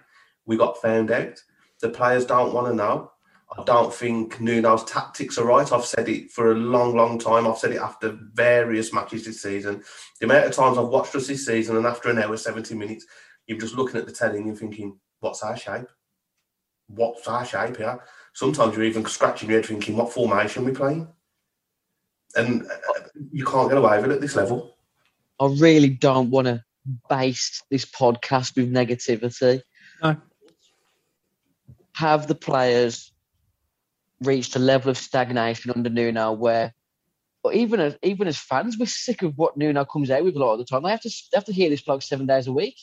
[0.47, 1.43] we got found out.
[1.81, 3.13] The players don't want to know.
[3.57, 5.71] I don't think Nuno's tactics are right.
[5.73, 7.47] I've said it for a long, long time.
[7.47, 9.83] I've said it after various matches this season.
[10.21, 13.07] The amount of times I've watched us this season, and after an hour, 70 minutes,
[13.47, 15.87] you're just looking at the telly and thinking, what's our shape?
[16.89, 17.99] What's our shape here?
[18.35, 21.09] Sometimes you're even scratching your head thinking, what formation we playing?
[22.37, 23.01] And uh,
[23.33, 24.78] you can't get away with it at this level.
[25.41, 26.65] I really don't want to
[27.09, 29.63] base this podcast with negativity.
[30.03, 30.17] No.
[31.95, 33.13] Have the players
[34.21, 36.75] reached a level of stagnation under Nuno where,
[37.43, 40.39] or even as even as fans, we're sick of what Nuno comes out with a
[40.39, 40.83] lot of the time.
[40.83, 42.77] They have to they have to hear this bloke seven days a week.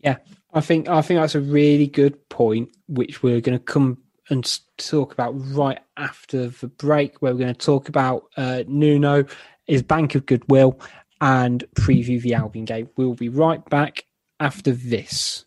[0.00, 0.16] Yeah,
[0.52, 3.98] I think I think that's a really good point, which we're going to come
[4.30, 9.24] and talk about right after the break, where we're going to talk about uh, Nuno,
[9.66, 10.78] his bank of goodwill,
[11.24, 12.90] and preview the Albion game.
[12.96, 14.04] We'll be right back
[14.38, 15.46] after this.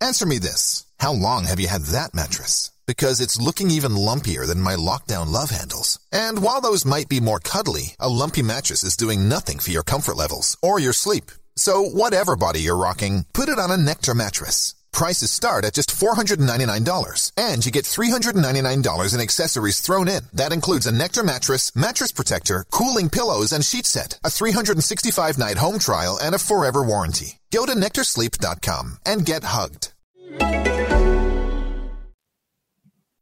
[0.00, 0.84] Answer me this.
[0.98, 2.72] How long have you had that mattress?
[2.86, 6.00] Because it's looking even lumpier than my lockdown love handles.
[6.10, 9.84] And while those might be more cuddly, a lumpy mattress is doing nothing for your
[9.84, 11.30] comfort levels or your sleep.
[11.56, 14.74] So whatever body you're rocking, put it on a Nectar mattress.
[14.94, 20.22] Prices start at just $499, and you get $399 in accessories thrown in.
[20.32, 25.80] That includes a Nectar mattress, mattress protector, cooling pillows, and sheet set, a 365-night home
[25.80, 27.40] trial, and a forever warranty.
[27.50, 29.92] Go to NectarSleep.com and get hugged.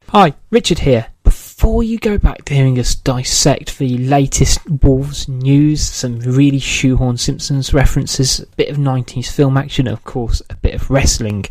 [0.08, 1.06] Hi, Richard here
[1.62, 7.16] before you go back to hearing us dissect the latest Wolves news, some really shoehorn
[7.16, 11.44] Simpsons references, a bit of 90s film action, of course, a bit of wrestling,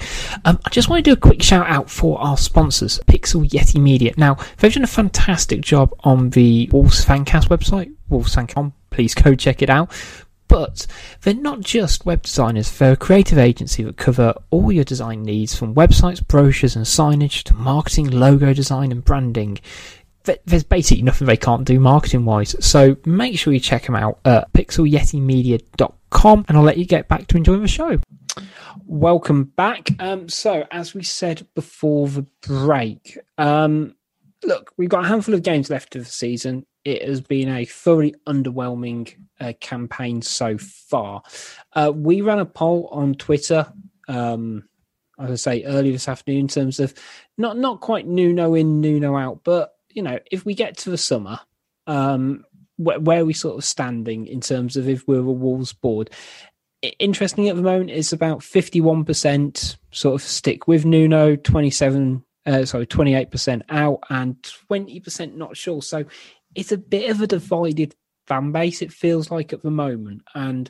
[0.44, 3.80] um, I just want to do a quick shout out for our sponsors, Pixel Yeti
[3.80, 4.14] Media.
[4.18, 8.74] Now, they've done a fantastic job on the Wolves Fancast website, wolvesfancast.com.
[8.90, 9.90] Please go check it out.
[10.50, 10.86] But
[11.22, 15.56] they're not just web designers, they're a creative agency that cover all your design needs
[15.56, 19.60] from websites, brochures, and signage to marketing, logo design, and branding
[20.46, 22.56] there's basically nothing they can't do marketing wise.
[22.64, 27.08] So make sure you check them out at pixelyetimedia.com com, and I'll let you get
[27.08, 28.00] back to enjoying the show.
[28.86, 29.90] Welcome back.
[30.00, 33.96] Um, so, as we said before the break, um,
[34.44, 36.68] look, we've got a handful of games left of the season.
[36.86, 41.24] It has been a thoroughly underwhelming uh, campaign so far.
[41.74, 43.72] Uh, we ran a poll on Twitter,
[44.08, 44.68] um,
[45.20, 46.94] as I say, earlier this afternoon in terms of
[47.38, 50.98] not not quite Nuno in, Nuno out, but you know, if we get to the
[50.98, 51.40] summer,
[51.88, 52.44] um,
[52.78, 56.10] where, where are we sort of standing in terms of if we're a Wolves board?
[57.00, 62.86] Interesting at the moment is about 51% sort of stick with Nuno, 27 uh, sorry,
[62.86, 65.82] 28% out and 20% not sure.
[65.82, 66.06] So
[66.56, 67.96] it's a bit of a divided
[68.28, 70.24] fan base, it feels like at the moment.
[70.34, 70.70] And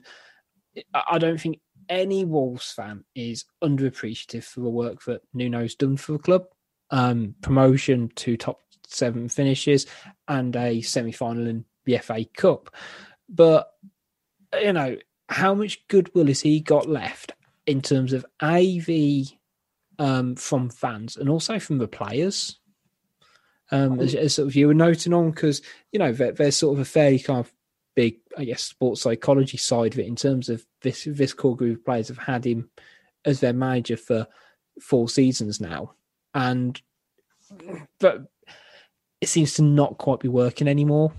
[0.94, 6.14] I don't think any Wolves fan is underappreciative for the work that Nuno's done for
[6.14, 6.46] the club.
[6.90, 8.60] Um, promotion to top
[8.94, 9.86] seven finishes
[10.28, 12.74] and a semi final in the FA Cup.
[13.30, 13.72] But,
[14.54, 14.98] you know,
[15.30, 17.34] how much goodwill has he got left
[17.66, 19.32] in terms of AV
[19.98, 22.60] um, from fans and also from the players?
[23.74, 25.62] Um, as, as, sort of you were noting on, because
[25.94, 27.54] you know there, there's sort of a fairly kind of
[27.96, 31.80] big, I guess, sports psychology side of it in terms of this this core group
[31.80, 32.70] of players have had him
[33.24, 34.28] as their manager for
[34.82, 35.94] four seasons now,
[36.34, 36.82] and
[38.00, 38.31] but
[39.22, 41.14] it seems to not quite be working anymore.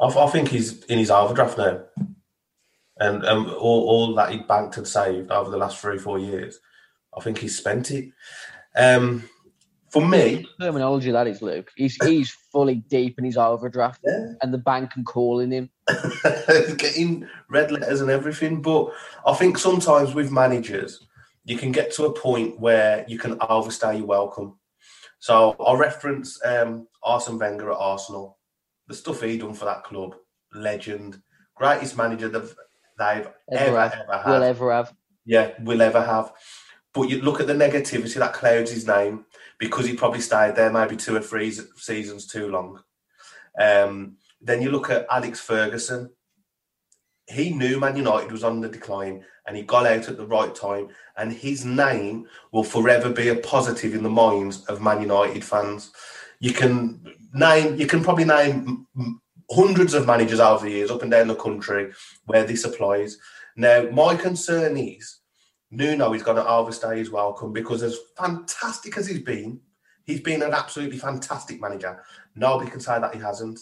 [0.00, 1.82] I, I think he's in his overdraft now,
[2.98, 6.60] and um, all, all that he banked and saved over the last three four years,
[7.16, 8.10] I think he's spent it.
[8.76, 9.28] Um,
[9.88, 11.70] for me, terminology that is, Luke.
[11.76, 14.32] He's he's fully deep in his overdraft, yeah.
[14.42, 15.70] and the bank can calling him,
[16.76, 18.60] getting red letters and everything.
[18.60, 18.92] But
[19.24, 21.06] I think sometimes with managers,
[21.44, 24.58] you can get to a point where you can overstay your welcome.
[25.18, 28.38] So I'll reference um, Arsene Wenger at Arsenal.
[28.88, 30.14] The stuff he done for that club,
[30.54, 31.20] legend,
[31.54, 32.54] greatest manager they've,
[32.98, 34.26] they've ever, ever, ever have.
[34.26, 34.94] Will ever have.
[35.24, 36.32] Yeah, will ever have.
[36.94, 39.26] But you look at the negativity that clouds his name
[39.58, 42.82] because he probably stayed there maybe two or three seasons too long.
[43.60, 46.10] Um, then you look at Alex Ferguson.
[47.28, 50.54] He knew Man United was on the decline and he got out at the right
[50.54, 50.88] time.
[51.16, 55.92] And his name will forever be a positive in the minds of Man United fans.
[56.38, 57.00] You can
[57.32, 58.86] name, you can probably name
[59.50, 61.92] hundreds of managers over the years up and down the country
[62.26, 63.18] where this applies.
[63.56, 65.20] Now, my concern is
[65.70, 69.60] Nuno is going to overstay his welcome because as fantastic as he's been,
[70.04, 72.02] he's been an absolutely fantastic manager.
[72.34, 73.60] Nobody can say that he hasn't.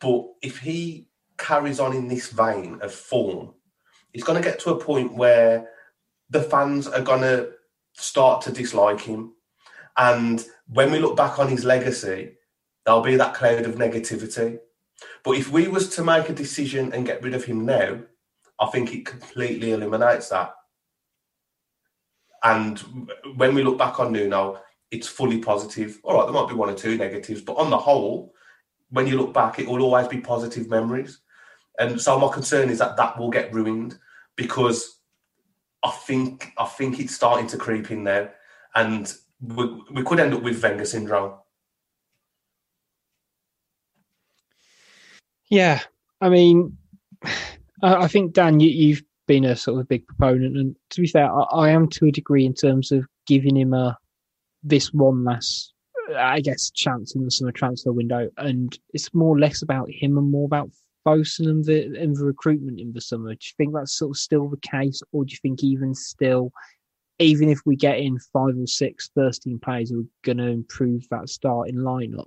[0.00, 1.07] But if he
[1.38, 3.54] carries on in this vein of form,
[4.12, 5.68] he's going to get to a point where
[6.30, 7.50] the fans are going to
[7.94, 9.32] start to dislike him.
[9.96, 12.32] And when we look back on his legacy,
[12.84, 14.58] there'll be that cloud of negativity.
[15.24, 18.00] But if we was to make a decision and get rid of him now,
[18.60, 20.54] I think it completely eliminates that.
[22.42, 22.78] And
[23.36, 25.98] when we look back on Nuno, it's fully positive.
[26.02, 28.32] All right, there might be one or two negatives, but on the whole,
[28.90, 31.20] when you look back, it will always be positive memories.
[31.78, 33.98] And so my concern is that that will get ruined
[34.36, 34.98] because
[35.84, 38.28] I think I think it's starting to creep in now,
[38.74, 41.34] and we, we could end up with Wenger syndrome.
[45.50, 45.80] Yeah,
[46.20, 46.76] I mean,
[47.82, 51.06] I think Dan, you, you've been a sort of a big proponent, and to be
[51.06, 53.96] fair, I, I am to a degree in terms of giving him a
[54.64, 55.72] this one last,
[56.16, 60.18] I guess, chance in the summer transfer window, and it's more or less about him
[60.18, 60.70] and more about
[61.06, 63.30] Fosun and the and the recruitment in the summer.
[63.30, 66.52] Do you think that's sort of still the case, or do you think even still,
[67.18, 70.48] even if we get in five or six first team players who are going to
[70.48, 72.26] improve that starting lineup,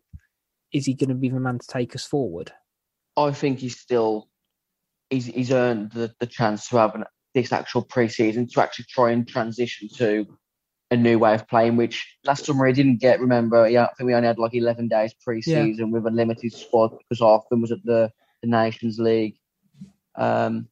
[0.72, 2.52] is he going to be the man to take us forward?
[3.18, 4.30] I think he's still
[5.12, 7.04] he's, he's earned the, the chance to have an,
[7.36, 10.26] this actual preseason to actually try and transition to
[10.90, 13.22] a new way of playing, which last summer he didn't get.
[13.22, 15.86] Remember, yeah, I think we only had like 11 days preseason yeah.
[15.86, 19.38] with a limited squad because half of them was at the, the Nations League.
[20.16, 20.68] Um,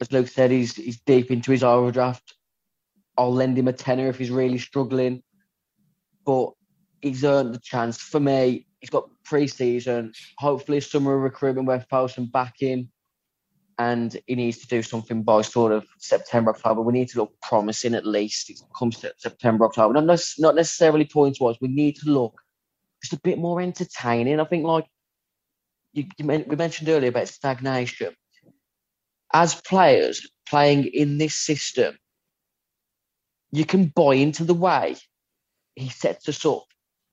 [0.00, 2.34] as Luke said, he's he's deep into his overdraft.
[3.16, 5.22] I'll lend him a tenner if he's really struggling,
[6.24, 6.52] but
[7.02, 7.98] he's earned the chance.
[7.98, 10.12] For me, he's got pre-season.
[10.38, 12.88] Hopefully, summer recruitment where Fosun back in
[13.78, 16.82] and he needs to do something by sort of September, October.
[16.82, 18.50] We need to look promising at least.
[18.50, 20.00] It comes to September, October.
[20.00, 21.56] Not, not necessarily points wise.
[21.60, 22.40] We need to look
[23.02, 24.40] just a bit more entertaining.
[24.40, 24.86] I think, like
[25.98, 28.14] you, you we mentioned earlier about stagnation.
[29.32, 31.98] As players playing in this system,
[33.50, 34.96] you can buy into the way
[35.74, 36.64] he sets us up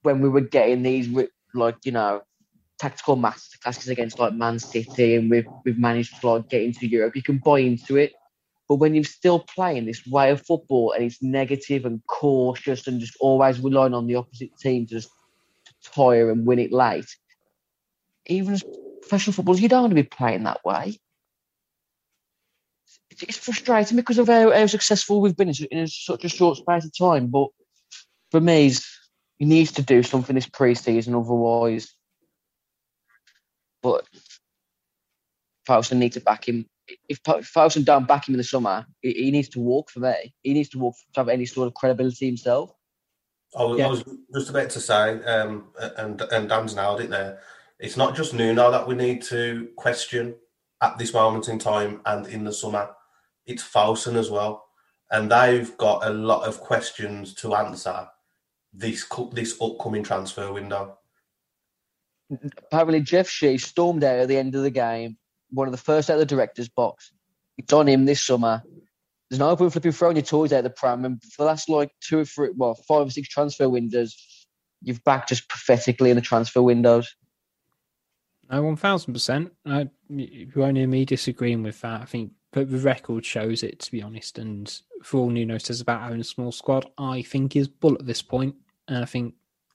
[0.02, 1.08] when we were getting these,
[1.54, 2.22] like, you know,
[2.78, 7.16] tactical masterclasses against like Man City, and we've we've managed to like get into Europe.
[7.16, 8.12] You can buy into it.
[8.68, 12.98] But when you're still playing this way of football and it's negative and cautious and
[12.98, 15.08] just always relying on the opposite team to just
[15.84, 17.06] tire and win it late,
[18.26, 18.64] even as
[19.00, 20.98] professional footballers, you don't want to be playing that way.
[23.10, 26.96] It's frustrating because of how, how successful we've been in such a short space of
[26.96, 27.28] time.
[27.28, 27.48] But
[28.30, 28.72] for me,
[29.38, 31.94] he needs to do something this pre-season, otherwise.
[33.82, 34.06] But
[35.68, 36.66] Fosun needs to back him.
[37.08, 40.34] If Fosun don't back him in the summer, he, he, needs to walk for me.
[40.42, 42.72] He needs to walk to have any sort of credibility himself.
[43.56, 43.86] I was, yeah.
[43.86, 44.04] I was
[44.34, 47.40] just about to say, um, and and Dan's nailed it there.
[47.78, 50.34] It's not just Nuno that we need to question
[50.82, 52.90] at this moment in time and in the summer.
[53.46, 54.64] It's Fosun as well,
[55.10, 58.08] and they've got a lot of questions to answer
[58.72, 60.98] this this upcoming transfer window.
[62.58, 65.16] Apparently, Jeff Shi stormed out at the end of the game,
[65.50, 67.12] one of the first out of the director's box.
[67.58, 68.62] It's on him this summer.
[69.30, 71.04] There's no point flipping throwing your toys out of the pram.
[71.04, 74.16] And for the last like two or three, well, five or six transfer windows,
[74.82, 77.14] you've backed just pathetically in the transfer windows.
[78.50, 79.52] No, one thousand percent.
[80.08, 82.02] You won't hear me disagreeing with that.
[82.02, 84.38] I think but the record shows it, to be honest.
[84.38, 88.06] And for all Nuno says about having a small squad, I think is bull at
[88.06, 88.54] this point.
[88.88, 89.34] And I think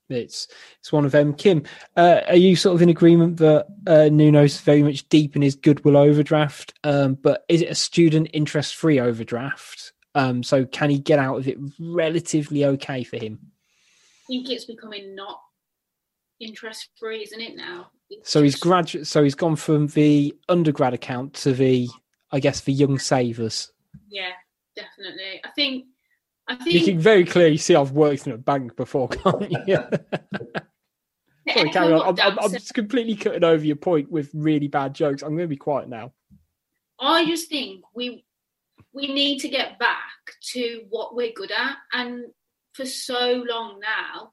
[0.09, 0.47] it's
[0.79, 1.35] it's one of them.
[1.35, 1.63] Kim,
[1.95, 5.55] uh, are you sort of in agreement that uh, Nuno's very much deep in his
[5.55, 6.73] goodwill overdraft?
[6.83, 9.93] Um, but is it a student interest free overdraft?
[10.15, 13.39] Um, so can he get out of it relatively okay for him?
[14.25, 15.39] I think it's becoming not
[16.41, 17.87] interest free, isn't it now?
[18.09, 19.07] It's so he's graduate.
[19.07, 21.89] So he's gone from the undergrad account to the,
[22.31, 23.71] I guess, the young savers.
[24.09, 24.31] Yeah,
[24.75, 25.41] definitely.
[25.43, 25.85] I think
[26.47, 29.77] I think you can very clearly see I've worked in a bank before, can't you?
[31.53, 32.01] Sorry, carry on.
[32.01, 35.23] I'm, I'm, I'm, just completely cutting over your point with really bad jokes.
[35.23, 36.13] I'm going to be quiet now.
[36.99, 38.23] I just think we
[38.93, 39.97] we need to get back
[40.51, 42.25] to what we're good at, and
[42.73, 44.31] for so long now,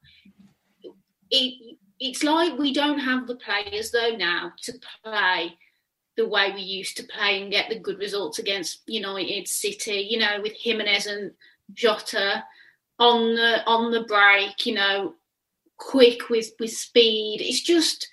[1.31, 4.73] it it's like we don't have the players though now to
[5.03, 5.57] play
[6.17, 10.07] the way we used to play and get the good results against United City.
[10.09, 11.31] You know, with Jimenez and
[11.73, 12.43] Jota
[12.99, 15.15] on the on the break, you know,
[15.77, 17.41] quick with with speed.
[17.41, 18.09] It's just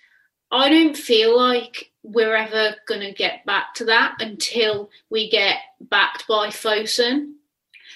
[0.51, 6.26] I don't feel like we're ever to get back to that until we get backed
[6.28, 7.32] by Fosun.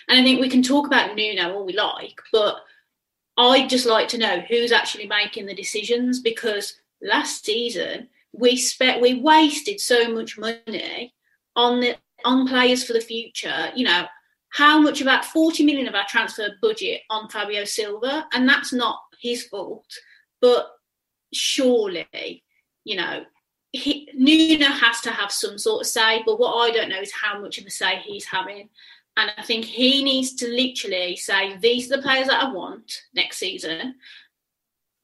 [0.09, 2.57] And I think we can talk about Nuno all we like, but
[3.37, 9.01] I'd just like to know who's actually making the decisions because last season we spent
[9.01, 11.15] we wasted so much money
[11.57, 13.71] on the on players for the future.
[13.75, 14.07] You know,
[14.51, 19.01] how much about 40 million of our transfer budget on Fabio Silva, and that's not
[19.21, 19.87] his fault.
[20.41, 20.71] But
[21.33, 22.43] surely,
[22.85, 23.25] you know,
[23.73, 26.23] he, Nuno has to have some sort of say.
[26.25, 28.69] But what I don't know is how much of a say he's having.
[29.17, 33.03] And I think he needs to literally say, these are the players that I want
[33.15, 33.97] next season.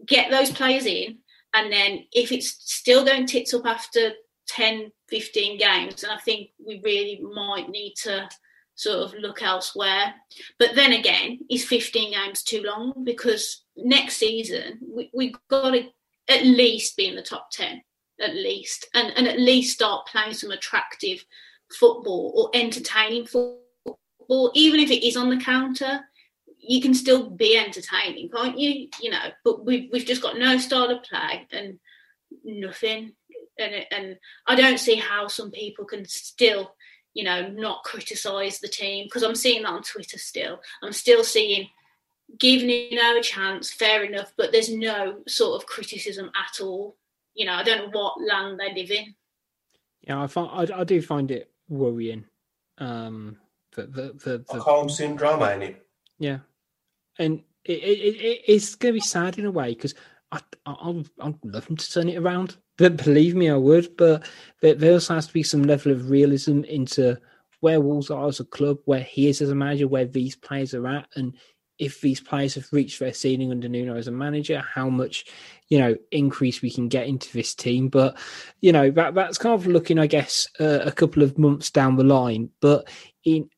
[0.07, 1.19] Get those players in.
[1.53, 4.13] And then if it's still going tits up after
[4.49, 8.29] 10, 15 games, then I think we really might need to
[8.75, 10.15] sort of look elsewhere.
[10.59, 13.05] But then again, is 15 games too long?
[13.05, 15.89] Because next season, we, we've got to
[16.29, 17.83] at least be in the top 10,
[18.21, 21.25] at least, and, and at least start playing some attractive
[21.71, 23.61] football or entertaining football,
[24.55, 26.01] even if it is on the counter.
[26.69, 28.89] You can still be entertaining, can't you?
[29.01, 31.79] You know, but we've we've just got no style of play and
[32.45, 33.13] nothing,
[33.57, 34.17] and and
[34.49, 36.75] I don't see how some people can still
[37.17, 40.61] you know, not criticise the team because I'm seeing that on Twitter still.
[40.83, 41.67] I'm still seeing
[42.39, 46.99] giving Nuno a chance, fair enough, but there's no sort of criticism at all.
[47.35, 49.15] You know, I don't know what land they live in.
[50.03, 52.27] Yeah, I find I, I do find it worrying.
[52.77, 53.39] Um,
[53.77, 55.87] the the the, the Stockholm syndrome, ain't it?
[56.19, 56.39] Yeah,
[57.19, 59.95] and it, it, it it's going to be sad in a way because
[60.33, 62.57] I, I I'd love him to turn it around.
[62.79, 63.97] But believe me, I would.
[63.97, 64.25] But
[64.61, 67.19] there also has to be some level of realism into
[67.61, 70.75] where Wolves are as a club, where he is as a manager, where these players
[70.75, 71.35] are at, and
[71.79, 75.27] if these players have reached their ceiling under Nuno as a manager, how much
[75.69, 77.89] you know increase we can get into this team.
[77.89, 78.17] But
[78.61, 81.97] you know that that's kind of looking, I guess, uh, a couple of months down
[81.97, 82.51] the line.
[82.61, 82.89] But
[83.25, 83.49] in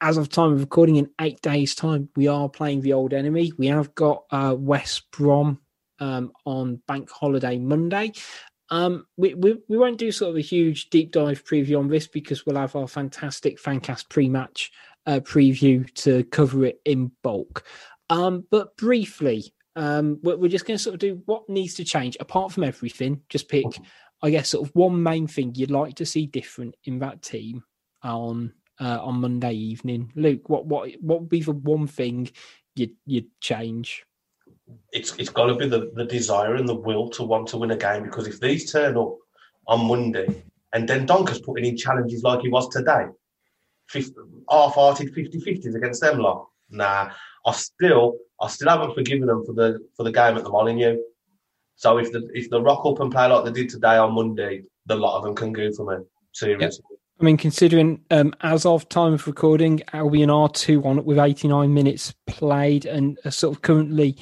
[0.00, 3.52] as of time of recording, in eight days' time, we are playing the old enemy.
[3.58, 5.60] We have got uh, West Brom
[5.98, 8.12] um, on Bank Holiday Monday.
[8.70, 12.06] Um, we, we, we won't do sort of a huge deep dive preview on this
[12.06, 14.70] because we'll have our fantastic Fancast pre-match
[15.06, 17.64] uh, preview to cover it in bulk.
[18.10, 21.84] Um, but briefly, um, we're, we're just going to sort of do what needs to
[21.84, 23.22] change apart from everything.
[23.28, 23.64] Just pick,
[24.22, 27.64] I guess, sort of one main thing you'd like to see different in that team
[28.02, 30.12] on uh, on Monday evening.
[30.14, 32.30] Luke, what what what would be the one thing
[32.74, 34.04] you'd you'd change?
[34.92, 37.70] It's it's got to be the, the desire and the will to want to win
[37.70, 39.16] a game because if these turn up
[39.66, 43.06] on Monday and then Donker's putting in challenges like he was today,
[44.50, 47.10] half-hearted 50-50s against them lot, nah,
[47.46, 50.98] I still I still haven't forgiven them for the for the game at the Molineux.
[51.76, 54.62] So if the if the rock up and play like they did today on Monday,
[54.86, 56.04] the lot of them can go for me.
[56.32, 56.84] Seriously.
[56.90, 56.97] Yep.
[57.20, 61.72] I mean, considering um, as of time of recording, Albion are two on with 89
[61.72, 64.16] minutes played and are sort of currently,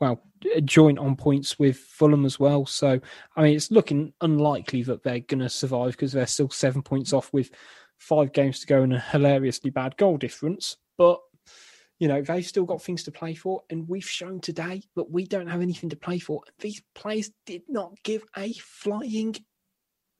[0.00, 0.22] well,
[0.64, 2.64] joint on points with Fulham as well.
[2.64, 3.00] So,
[3.36, 7.12] I mean, it's looking unlikely that they're going to survive because they're still seven points
[7.12, 7.50] off with
[7.98, 10.78] five games to go and a hilariously bad goal difference.
[10.96, 11.20] But
[11.98, 13.62] you know, they've still got things to play for.
[13.70, 16.42] And we've shown today that we don't have anything to play for.
[16.60, 19.36] These players did not give a flying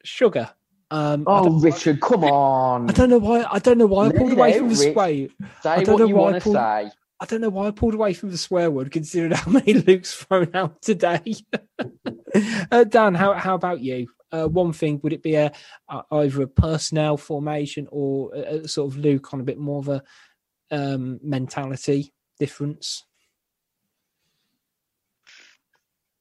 [0.05, 0.51] sugar.
[0.91, 2.89] Um, oh, Richard, come on!
[2.89, 3.45] I don't know why.
[3.51, 5.29] I don't know why I pulled away from the swear.
[5.63, 6.91] Say what you want to say.
[7.21, 10.15] I don't know why I pulled away from the swear word, considering how many Luke's
[10.15, 11.35] thrown out today.
[12.71, 14.09] uh, Dan, how how about you?
[14.31, 15.51] Uh, one thing would it be a,
[15.89, 19.81] a either a personnel formation or a, a sort of Luke on a bit more
[19.81, 20.03] of a
[20.71, 23.05] um, mentality difference?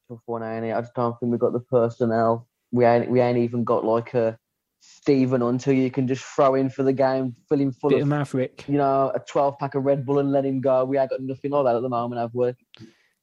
[0.08, 0.72] Tough one, ain't it?
[0.72, 2.48] I just don't think we've got the personnel.
[2.72, 4.38] We ain't we ain't even got like a
[4.80, 8.02] Stephen until you can just throw in for the game, fill him full Bit of,
[8.02, 8.64] of Maverick.
[8.68, 10.84] You know, a twelve pack of Red Bull and let him go.
[10.84, 12.52] We ain't got nothing like that at the moment, have we?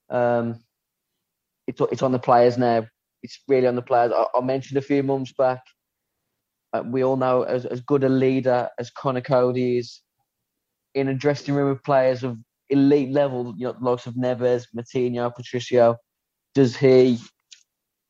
[0.10, 0.60] Um,
[1.68, 2.86] it's it's on the players now.
[3.24, 4.12] It's really on the players.
[4.16, 5.62] I, I mentioned a few months back.
[6.74, 10.02] Uh, we all know as, as good a leader as Conor Coady is
[10.94, 12.38] in a dressing room of players of
[12.70, 15.98] elite level, you know, lots of Neves, Moutinho, Patricio,
[16.54, 17.20] does he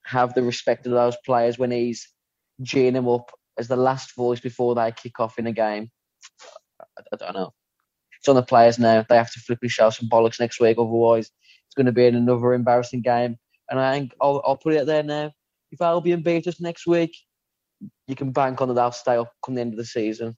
[0.05, 2.07] have the respect of those players when he's
[2.61, 5.89] geeing them up as the last voice before they kick off in a game?
[6.79, 7.53] I, I don't know.
[8.19, 9.05] It's on the players now.
[9.07, 11.31] They have to flip and show some bollocks next week, otherwise
[11.75, 13.37] it's going to be another embarrassing game.
[13.69, 15.31] And I think I'll, I'll put it there now.
[15.71, 17.15] If Albion beat us next week,
[18.07, 20.37] you can bank on that they'll stay up come the end of the season.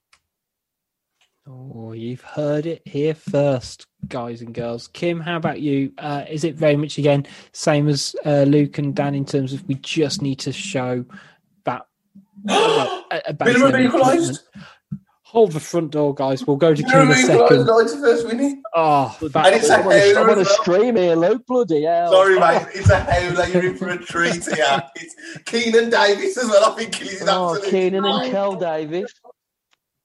[1.46, 4.88] Oh, you've heard it here first, guys and girls.
[4.88, 5.92] Kim, how about you?
[5.96, 9.66] Uh, is it very much again same as uh, Luke and Dan in terms of
[9.66, 11.04] we just need to show
[12.48, 14.40] well, a, a bit equalised?
[15.22, 16.46] Hold the front door, guys.
[16.46, 17.66] We'll go to Kim in a second.
[17.66, 18.62] First, Winnie.
[18.74, 19.94] Oh, ah, that, and it's a howler.
[19.94, 21.44] I want to stream here, Luke.
[21.46, 22.12] Bloody hell.
[22.12, 22.64] Sorry, ah.
[22.64, 22.68] mate.
[22.74, 23.46] It's a howler.
[23.48, 24.82] You're in for a treat here.
[24.96, 26.72] It's Keinan Davis as well.
[26.72, 27.90] I think he's oh, absolutely.
[27.90, 29.12] Keinan and Kel Davis.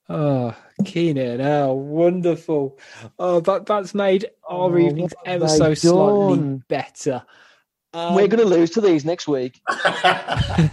[0.09, 2.77] Oh, ah, Keenan, oh, wonderful.
[3.17, 5.75] Oh, that, that's made our oh, evenings ever so done?
[5.75, 7.23] slightly better.
[7.93, 9.61] Um, We're going to lose to these next week.
[9.69, 10.71] Have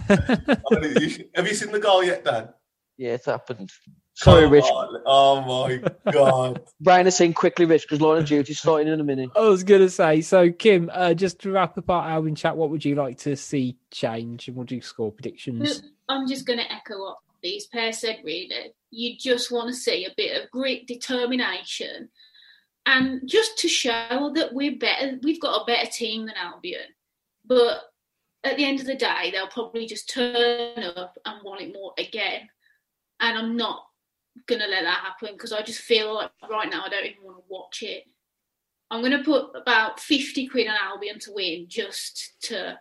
[0.69, 2.49] you seen the goal yet, Dan?
[2.97, 3.71] Yeah, it's happened.
[4.13, 4.65] Sorry, Rich.
[4.67, 6.61] Oh my god.
[6.81, 9.29] Brian is saying quickly, Rich, because Line of Duty's starting in a minute.
[9.35, 12.57] I was going to say, so Kim, uh, just to wrap up our Albion chat,
[12.57, 14.47] what would you like to see change?
[14.47, 15.83] And we'll do score predictions.
[16.09, 20.05] I'm just going to echo what these pairs said, really you just want to see
[20.05, 22.09] a bit of grit, determination,
[22.85, 25.17] and just to show that we're better.
[25.23, 26.81] We've got a better team than Albion,
[27.51, 27.91] but
[28.45, 31.91] at the end of the day, they'll probably just turn up and want it more
[31.97, 32.47] again.
[33.19, 33.87] And I'm not
[34.47, 37.39] gonna let that happen because I just feel like right now I don't even want
[37.39, 38.05] to watch it.
[38.89, 42.79] I'm gonna put about 50 quid on Albion to win just to,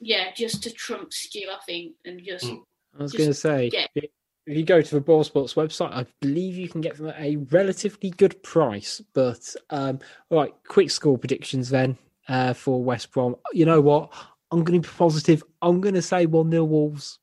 [0.00, 2.46] yeah, just to trump Stu, I think, and just.
[2.46, 2.56] Hmm.
[2.98, 4.10] I was going to say, if
[4.46, 7.36] you go to the Ball Sports website, I believe you can get them at a
[7.36, 9.00] relatively good price.
[9.12, 11.96] But um, all right, quick score predictions then
[12.30, 13.34] uh, for West Brom.
[13.52, 14.12] You know what?
[14.50, 15.42] I'm going to be positive.
[15.60, 17.18] I'm going to say 1 0 Wolves.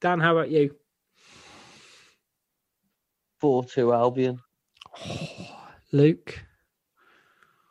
[0.00, 0.76] Dan, how about you?
[3.40, 4.40] 4 2 Albion.
[5.04, 5.58] Oh,
[5.92, 6.38] Luke?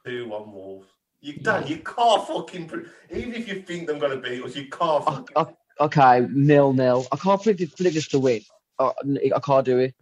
[0.05, 0.87] 2 1 Wolves.
[1.21, 2.71] You, Dan, you can't fucking.
[3.11, 5.27] Even if you think they're going to beat us, you can't fucking.
[5.35, 7.05] I, I, okay, nil nil.
[7.11, 8.41] I can't predict, predict us to win.
[8.79, 8.91] I,
[9.35, 9.93] I can't do it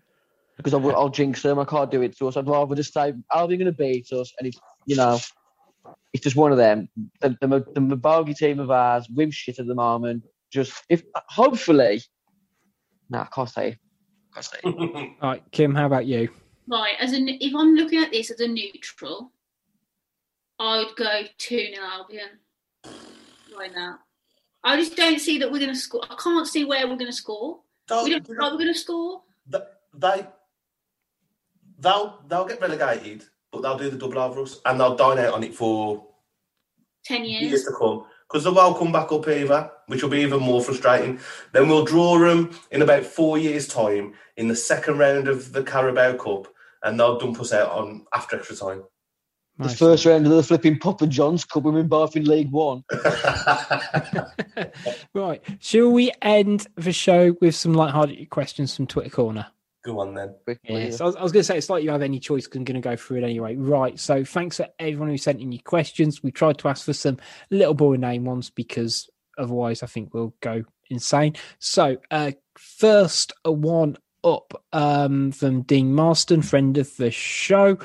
[0.56, 1.60] because I'll, I'll jinx them.
[1.60, 2.38] I can't do it to us.
[2.38, 5.20] I'd rather just say Albion going to beat us, and it's you know,
[6.14, 6.90] it's just one of them.
[7.22, 10.24] The, the, the, the bogey team of ours, with shit at the moment.
[10.52, 12.02] Just if hopefully,
[13.10, 13.78] nah, I can't say.
[14.34, 14.60] Can't say.
[14.64, 16.30] All right, Kim, how about you?
[16.68, 19.32] Right, as an if I'm looking at this as a neutral,
[20.60, 22.30] I would go two 0 Albion
[23.58, 24.00] right now.
[24.64, 26.04] I just don't see that we're going to score.
[26.10, 27.62] I can't see where we're going to score.
[27.88, 29.22] Don't, we don't think we're going to score.
[29.48, 30.28] They,
[31.80, 33.24] they'll they'll get relegated,
[33.60, 36.06] but they'll do the double over us, and they'll dine out on it for
[37.04, 37.44] ten years.
[37.44, 38.06] years to come.
[38.28, 41.20] because they won't come back up either, which will be even more frustrating.
[41.52, 45.64] Then we'll draw them in about four years' time in the second round of the
[45.64, 46.48] Carabao Cup,
[46.84, 48.84] and they'll dump us out on after extra time.
[49.58, 52.86] The first round of the flipping Papa John's Cup, we're in both in League One.
[55.14, 55.42] right.
[55.60, 59.48] Shall we end the show with some light-hearted questions from Twitter Corner?
[59.84, 60.36] Go on then.
[60.64, 62.58] Yes, I was, I was going to say it's like you have any choice because
[62.58, 63.56] I'm going to go through it anyway.
[63.56, 63.98] Right.
[63.98, 66.22] So thanks for everyone who sent in your questions.
[66.22, 67.18] We tried to ask for some
[67.50, 71.36] little boring name ones because otherwise I think we'll go insane.
[71.60, 77.78] So uh, first one up um, from Dean Marston, friend of the show.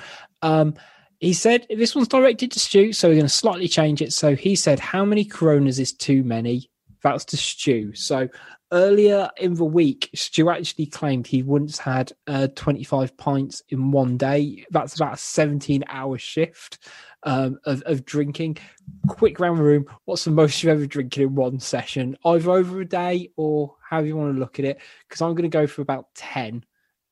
[0.43, 0.75] Um,
[1.21, 4.13] he said this one's directed to Stu, so we're going to slightly change it.
[4.13, 6.71] So he said, "How many Coronas is too many?"
[7.03, 7.95] That's to Stu.
[7.95, 8.29] So
[8.75, 14.19] earlier in the week, Stu actually claimed he once had uh, 25 pints in one
[14.19, 14.67] day.
[14.71, 16.89] That's about a 17 hour shift
[17.23, 18.59] um, of, of drinking.
[19.07, 19.87] Quick round the room.
[20.05, 24.01] What's the most you've ever drinking in one session, either over a day or how
[24.01, 24.81] you want to look at it?
[25.09, 26.65] Because I'm going to go for about 10.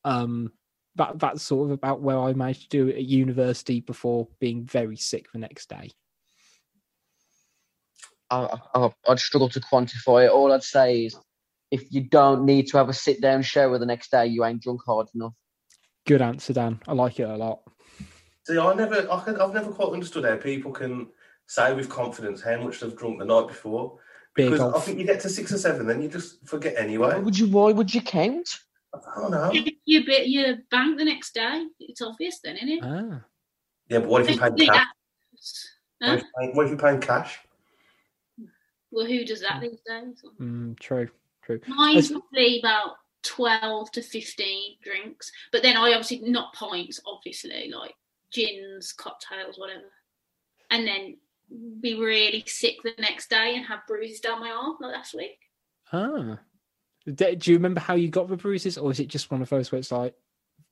[0.03, 0.51] Um,
[0.95, 4.65] that that's sort of about where I managed to do it at university before being
[4.65, 5.89] very sick the next day.
[8.29, 10.31] I, I, I'd struggle to quantify it.
[10.31, 11.17] All I'd say is
[11.73, 14.61] if you don't need to have a sit down shower the next day, you ain't
[14.61, 15.33] drunk hard enough.
[16.05, 16.79] Good answer, Dan.
[16.87, 17.61] I like it a lot.
[18.45, 21.07] See, I never, I can, I've never quite understood how people can
[21.47, 23.97] say with confidence how much they've drunk the night before.
[24.35, 27.09] Because I think you get to six or seven, then you just forget anyway.
[27.13, 27.47] Why would you?
[27.47, 28.49] Why would you count?
[28.93, 29.51] I don't know.
[29.51, 31.65] You, you, bit, you bank the next day.
[31.79, 32.79] It's obvious then, isn't it?
[32.83, 33.23] Ah.
[33.89, 34.85] Yeah, but what if you pay Especially cash?
[36.01, 37.39] that- What if, you pay- what if you're paying cash?
[38.91, 40.23] Well, who does that these days?
[40.39, 41.09] Mm, true,
[41.45, 41.59] true.
[41.67, 45.31] Mine's As- probably about 12 to 15 drinks.
[45.51, 47.93] But then I obviously, not pints, obviously, like
[48.31, 49.91] gins, cocktails, whatever.
[50.69, 51.17] And then
[51.81, 55.37] be really sick the next day and have bruises down my arm like last week.
[55.91, 56.39] Ah.
[57.05, 59.49] Do do you remember how you got the bruises, or is it just one of
[59.49, 60.15] those where it's like,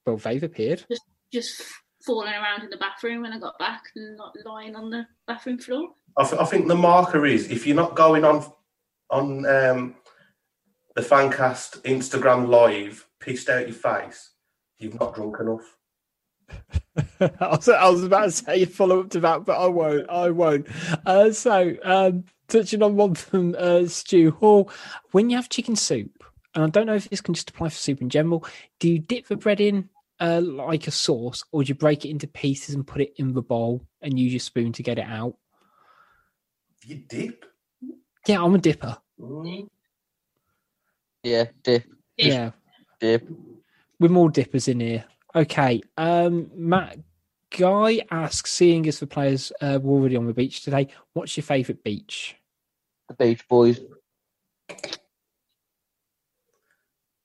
[0.05, 0.85] well, they've appeared?
[1.31, 1.61] Just
[2.05, 5.59] falling around in the bathroom when I got back and not lying on the bathroom
[5.59, 5.89] floor.
[6.17, 8.49] I, th- I think the marker is if you're not going on
[9.09, 9.95] on um,
[10.95, 14.31] the Fancast Instagram live, pissed out your face,
[14.77, 15.77] you've not drunk enough.
[17.39, 20.09] I, was, I was about to say you follow up to that, but I won't.
[20.09, 20.67] I won't.
[21.05, 24.69] Uh, so, um, touching on one from uh, Stu Hall,
[25.11, 26.23] when you have chicken soup,
[26.53, 28.45] and I don't know if this can just apply for soup in general,
[28.79, 29.89] do you dip the bread in
[30.19, 33.33] uh, like a sauce, or do you break it into pieces and put it in
[33.33, 35.35] the bowl and use your spoon to get it out?
[36.85, 37.45] You dip.
[38.27, 38.97] Yeah, I'm a dipper.
[39.19, 39.67] Mm.
[41.23, 41.85] Yeah, dip,
[42.17, 42.51] Yeah,
[42.99, 43.27] dip.
[43.99, 45.05] we're more dippers in here.
[45.35, 46.97] Okay, um, Matt
[47.57, 51.43] Guy asks, seeing as the players uh, were already on the beach today, what's your
[51.43, 52.35] favourite beach?
[53.07, 53.79] The Beach Boys.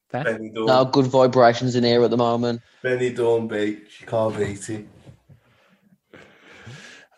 [0.09, 0.25] Fair?
[0.25, 2.61] Benny No good vibrations in here at the moment.
[2.83, 4.01] Benidorm Beach.
[4.01, 4.87] You can't beat it.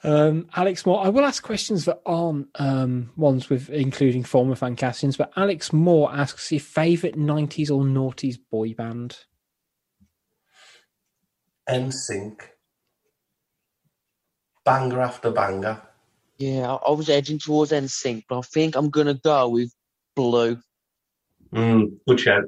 [0.05, 5.17] Um, Alex Moore, I will ask questions that aren't um, ones with including former Fancastians,
[5.17, 9.19] but Alex Moore asks your favourite 90s or noughties boy band.
[11.69, 12.37] NSYNC.
[14.65, 15.83] Banger after banger.
[16.39, 19.73] Yeah, I, I was edging towards NSYNC, but I think I'm gonna go with
[20.15, 20.59] Blue.
[21.53, 22.45] Mm, good shout.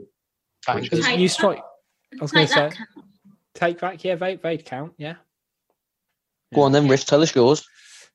[0.67, 1.63] Thank you strike,
[2.13, 2.77] I was going to say, count.
[3.55, 5.15] take back, yeah, they, they'd count, yeah.
[6.55, 7.67] Go on then, Rich, tell us yours.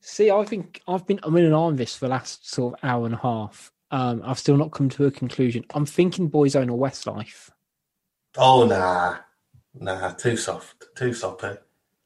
[0.01, 2.79] See, I think I've been I'm in an on this for the last sort of
[2.83, 3.71] hour and a half.
[3.91, 5.63] Um, I've still not come to a conclusion.
[5.73, 7.49] I'm thinking Boyzone or Westlife.
[8.37, 9.17] Oh, nah.
[9.79, 10.85] Nah, too soft.
[10.95, 11.57] Too soppy.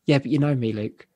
[0.06, 1.08] Yeah, but you know me, Luke.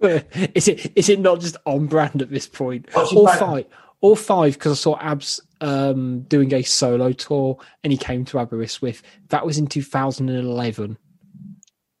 [0.00, 2.88] is it is it not just on brand at this point?
[2.92, 3.66] What's your All five,
[4.00, 8.38] all five, because I saw Abs um, doing a solo tour, and he came to
[8.38, 9.02] Aberystwyth.
[9.28, 10.98] That was in 2011.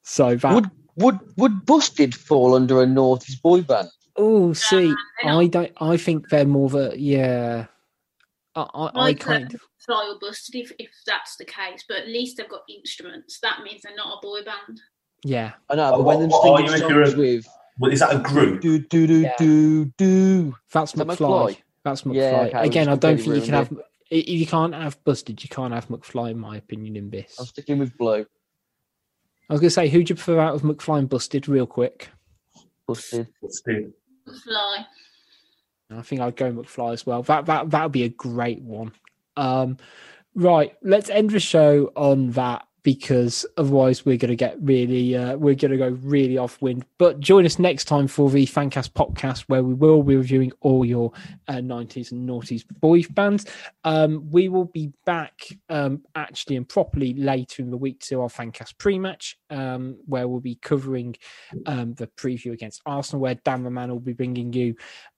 [0.02, 3.88] So that Would would would Busted fall under a noughties boy band?
[4.16, 5.72] oh, see, they're I don't.
[5.80, 7.66] I think they're more of a yeah.
[8.54, 12.06] I I, I kind of Fly or busted if, if that's the case, but at
[12.06, 13.40] least they've got instruments.
[13.42, 14.80] That means they're not a boy band.
[15.24, 15.52] yeah.
[15.68, 17.04] I know, Oh, but when them oh, oh, what- what are singing you if you're
[17.06, 17.48] songs a- with
[17.80, 18.60] Well, is that a group?
[18.60, 19.34] do do do Yeah.
[19.38, 20.54] do do.
[20.72, 21.16] That's Is that McFly.
[21.18, 21.56] McFly?
[21.84, 22.14] That's McFly.
[22.14, 23.72] Yeah, okay, Again, I don't think you can have.
[24.10, 26.94] If you can't have Busted, you can't have McFly, in my opinion.
[26.96, 28.24] In this, I'm sticking with Blue.
[29.48, 32.08] I was going to say, who'd you prefer out of McFly and Busted, real quick?
[32.86, 33.28] Busted.
[33.48, 33.92] Steve.
[34.44, 34.86] Fly.
[35.90, 37.22] I think I'd go McFly as well.
[37.22, 38.92] That that that would be a great one.
[39.36, 39.76] Um,
[40.34, 42.66] right, let's end the show on that.
[42.82, 46.84] Because otherwise we're going to get really uh, we're going to go really off wind.
[46.98, 50.84] But join us next time for the fancast podcast where we will be reviewing all
[50.84, 51.12] your
[51.48, 53.46] uh, 90s and noughties boy bands.
[53.84, 58.28] Um, we will be back um, actually and properly later in the week to our
[58.28, 61.14] fancast pre-match um, where we'll be covering
[61.66, 64.74] um, the preview against arsenal where dan the man will be bringing you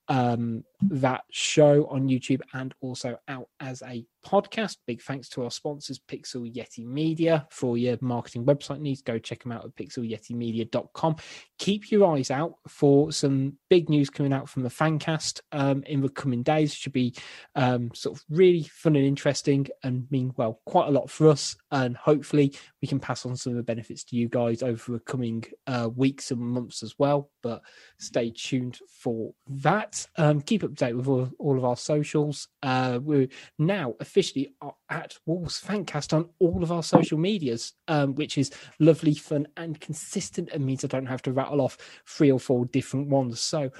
[0.07, 4.77] um, that show on YouTube and also out as a podcast.
[4.87, 9.01] Big thanks to our sponsors, Pixel Yeti Media, for your marketing website needs.
[9.01, 11.15] Go check them out at pixelyetimedia.com.
[11.59, 16.01] Keep your eyes out for some big news coming out from the Fancast um, in
[16.01, 16.73] the coming days.
[16.73, 17.13] Should be
[17.55, 21.55] um, sort of really fun and interesting and mean, well, quite a lot for us.
[21.71, 24.99] And hopefully we can pass on some of the benefits to you guys over the
[24.99, 27.29] coming uh, weeks and months as well.
[27.43, 27.61] But
[27.99, 30.07] stay tuned for that.
[30.17, 32.47] Um, keep up to date with all, all of our socials.
[32.63, 33.27] Uh, we're
[33.59, 34.55] now officially
[34.89, 38.49] at Wolves Fancast on all of our social medias, um, which is
[38.79, 42.65] lovely, fun, and consistent, and means I don't have to rattle off three or four
[42.65, 43.41] different ones.
[43.41, 43.71] So,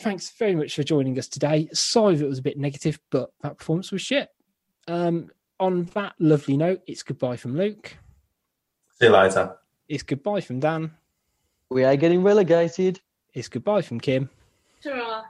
[0.00, 1.68] thanks very much for joining us today.
[1.72, 4.30] Sorry if it was a bit negative, but that performance was shit.
[4.88, 7.96] Um, on that lovely note, it's goodbye from Luke.
[8.98, 9.58] See you later.
[9.88, 10.90] It's goodbye from Dan.
[11.70, 13.00] We are getting relegated.
[13.32, 14.28] It's goodbye from Kim.
[14.82, 15.22] Ta-ra.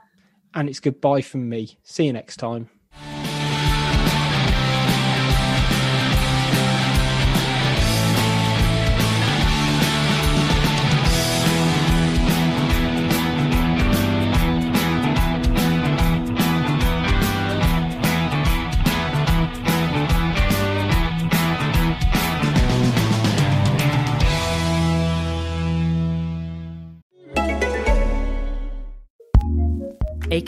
[0.55, 1.77] And it's goodbye from me.
[1.83, 2.69] See you next time.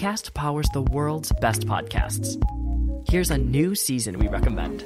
[0.06, 2.38] ACAST powers the world's best podcasts.
[3.10, 4.84] Here's a new season we recommend.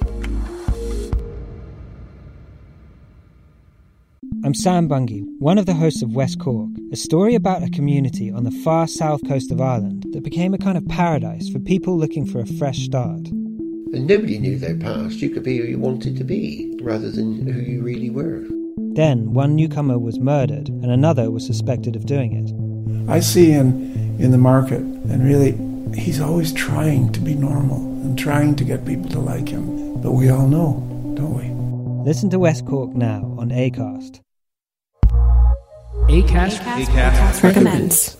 [4.45, 8.31] I'm Sam Bungey, one of the hosts of West Cork, a story about a community
[8.31, 11.97] on the far south coast of Ireland that became a kind of paradise for people
[11.97, 13.27] looking for a fresh start.
[13.27, 15.15] And nobody knew their past.
[15.15, 18.47] You could be who you wanted to be rather than who you really were.
[18.95, 23.11] Then one newcomer was murdered and another was suspected of doing it.
[23.11, 25.53] I see in in the market, and really,
[25.97, 29.99] he's always trying to be normal and trying to get people to like him.
[30.01, 30.83] But we all know,
[31.15, 32.03] don't we?
[32.03, 34.19] Listen to West Cork now on Acast.
[36.09, 38.19] Acast, Acast, Acast recommends.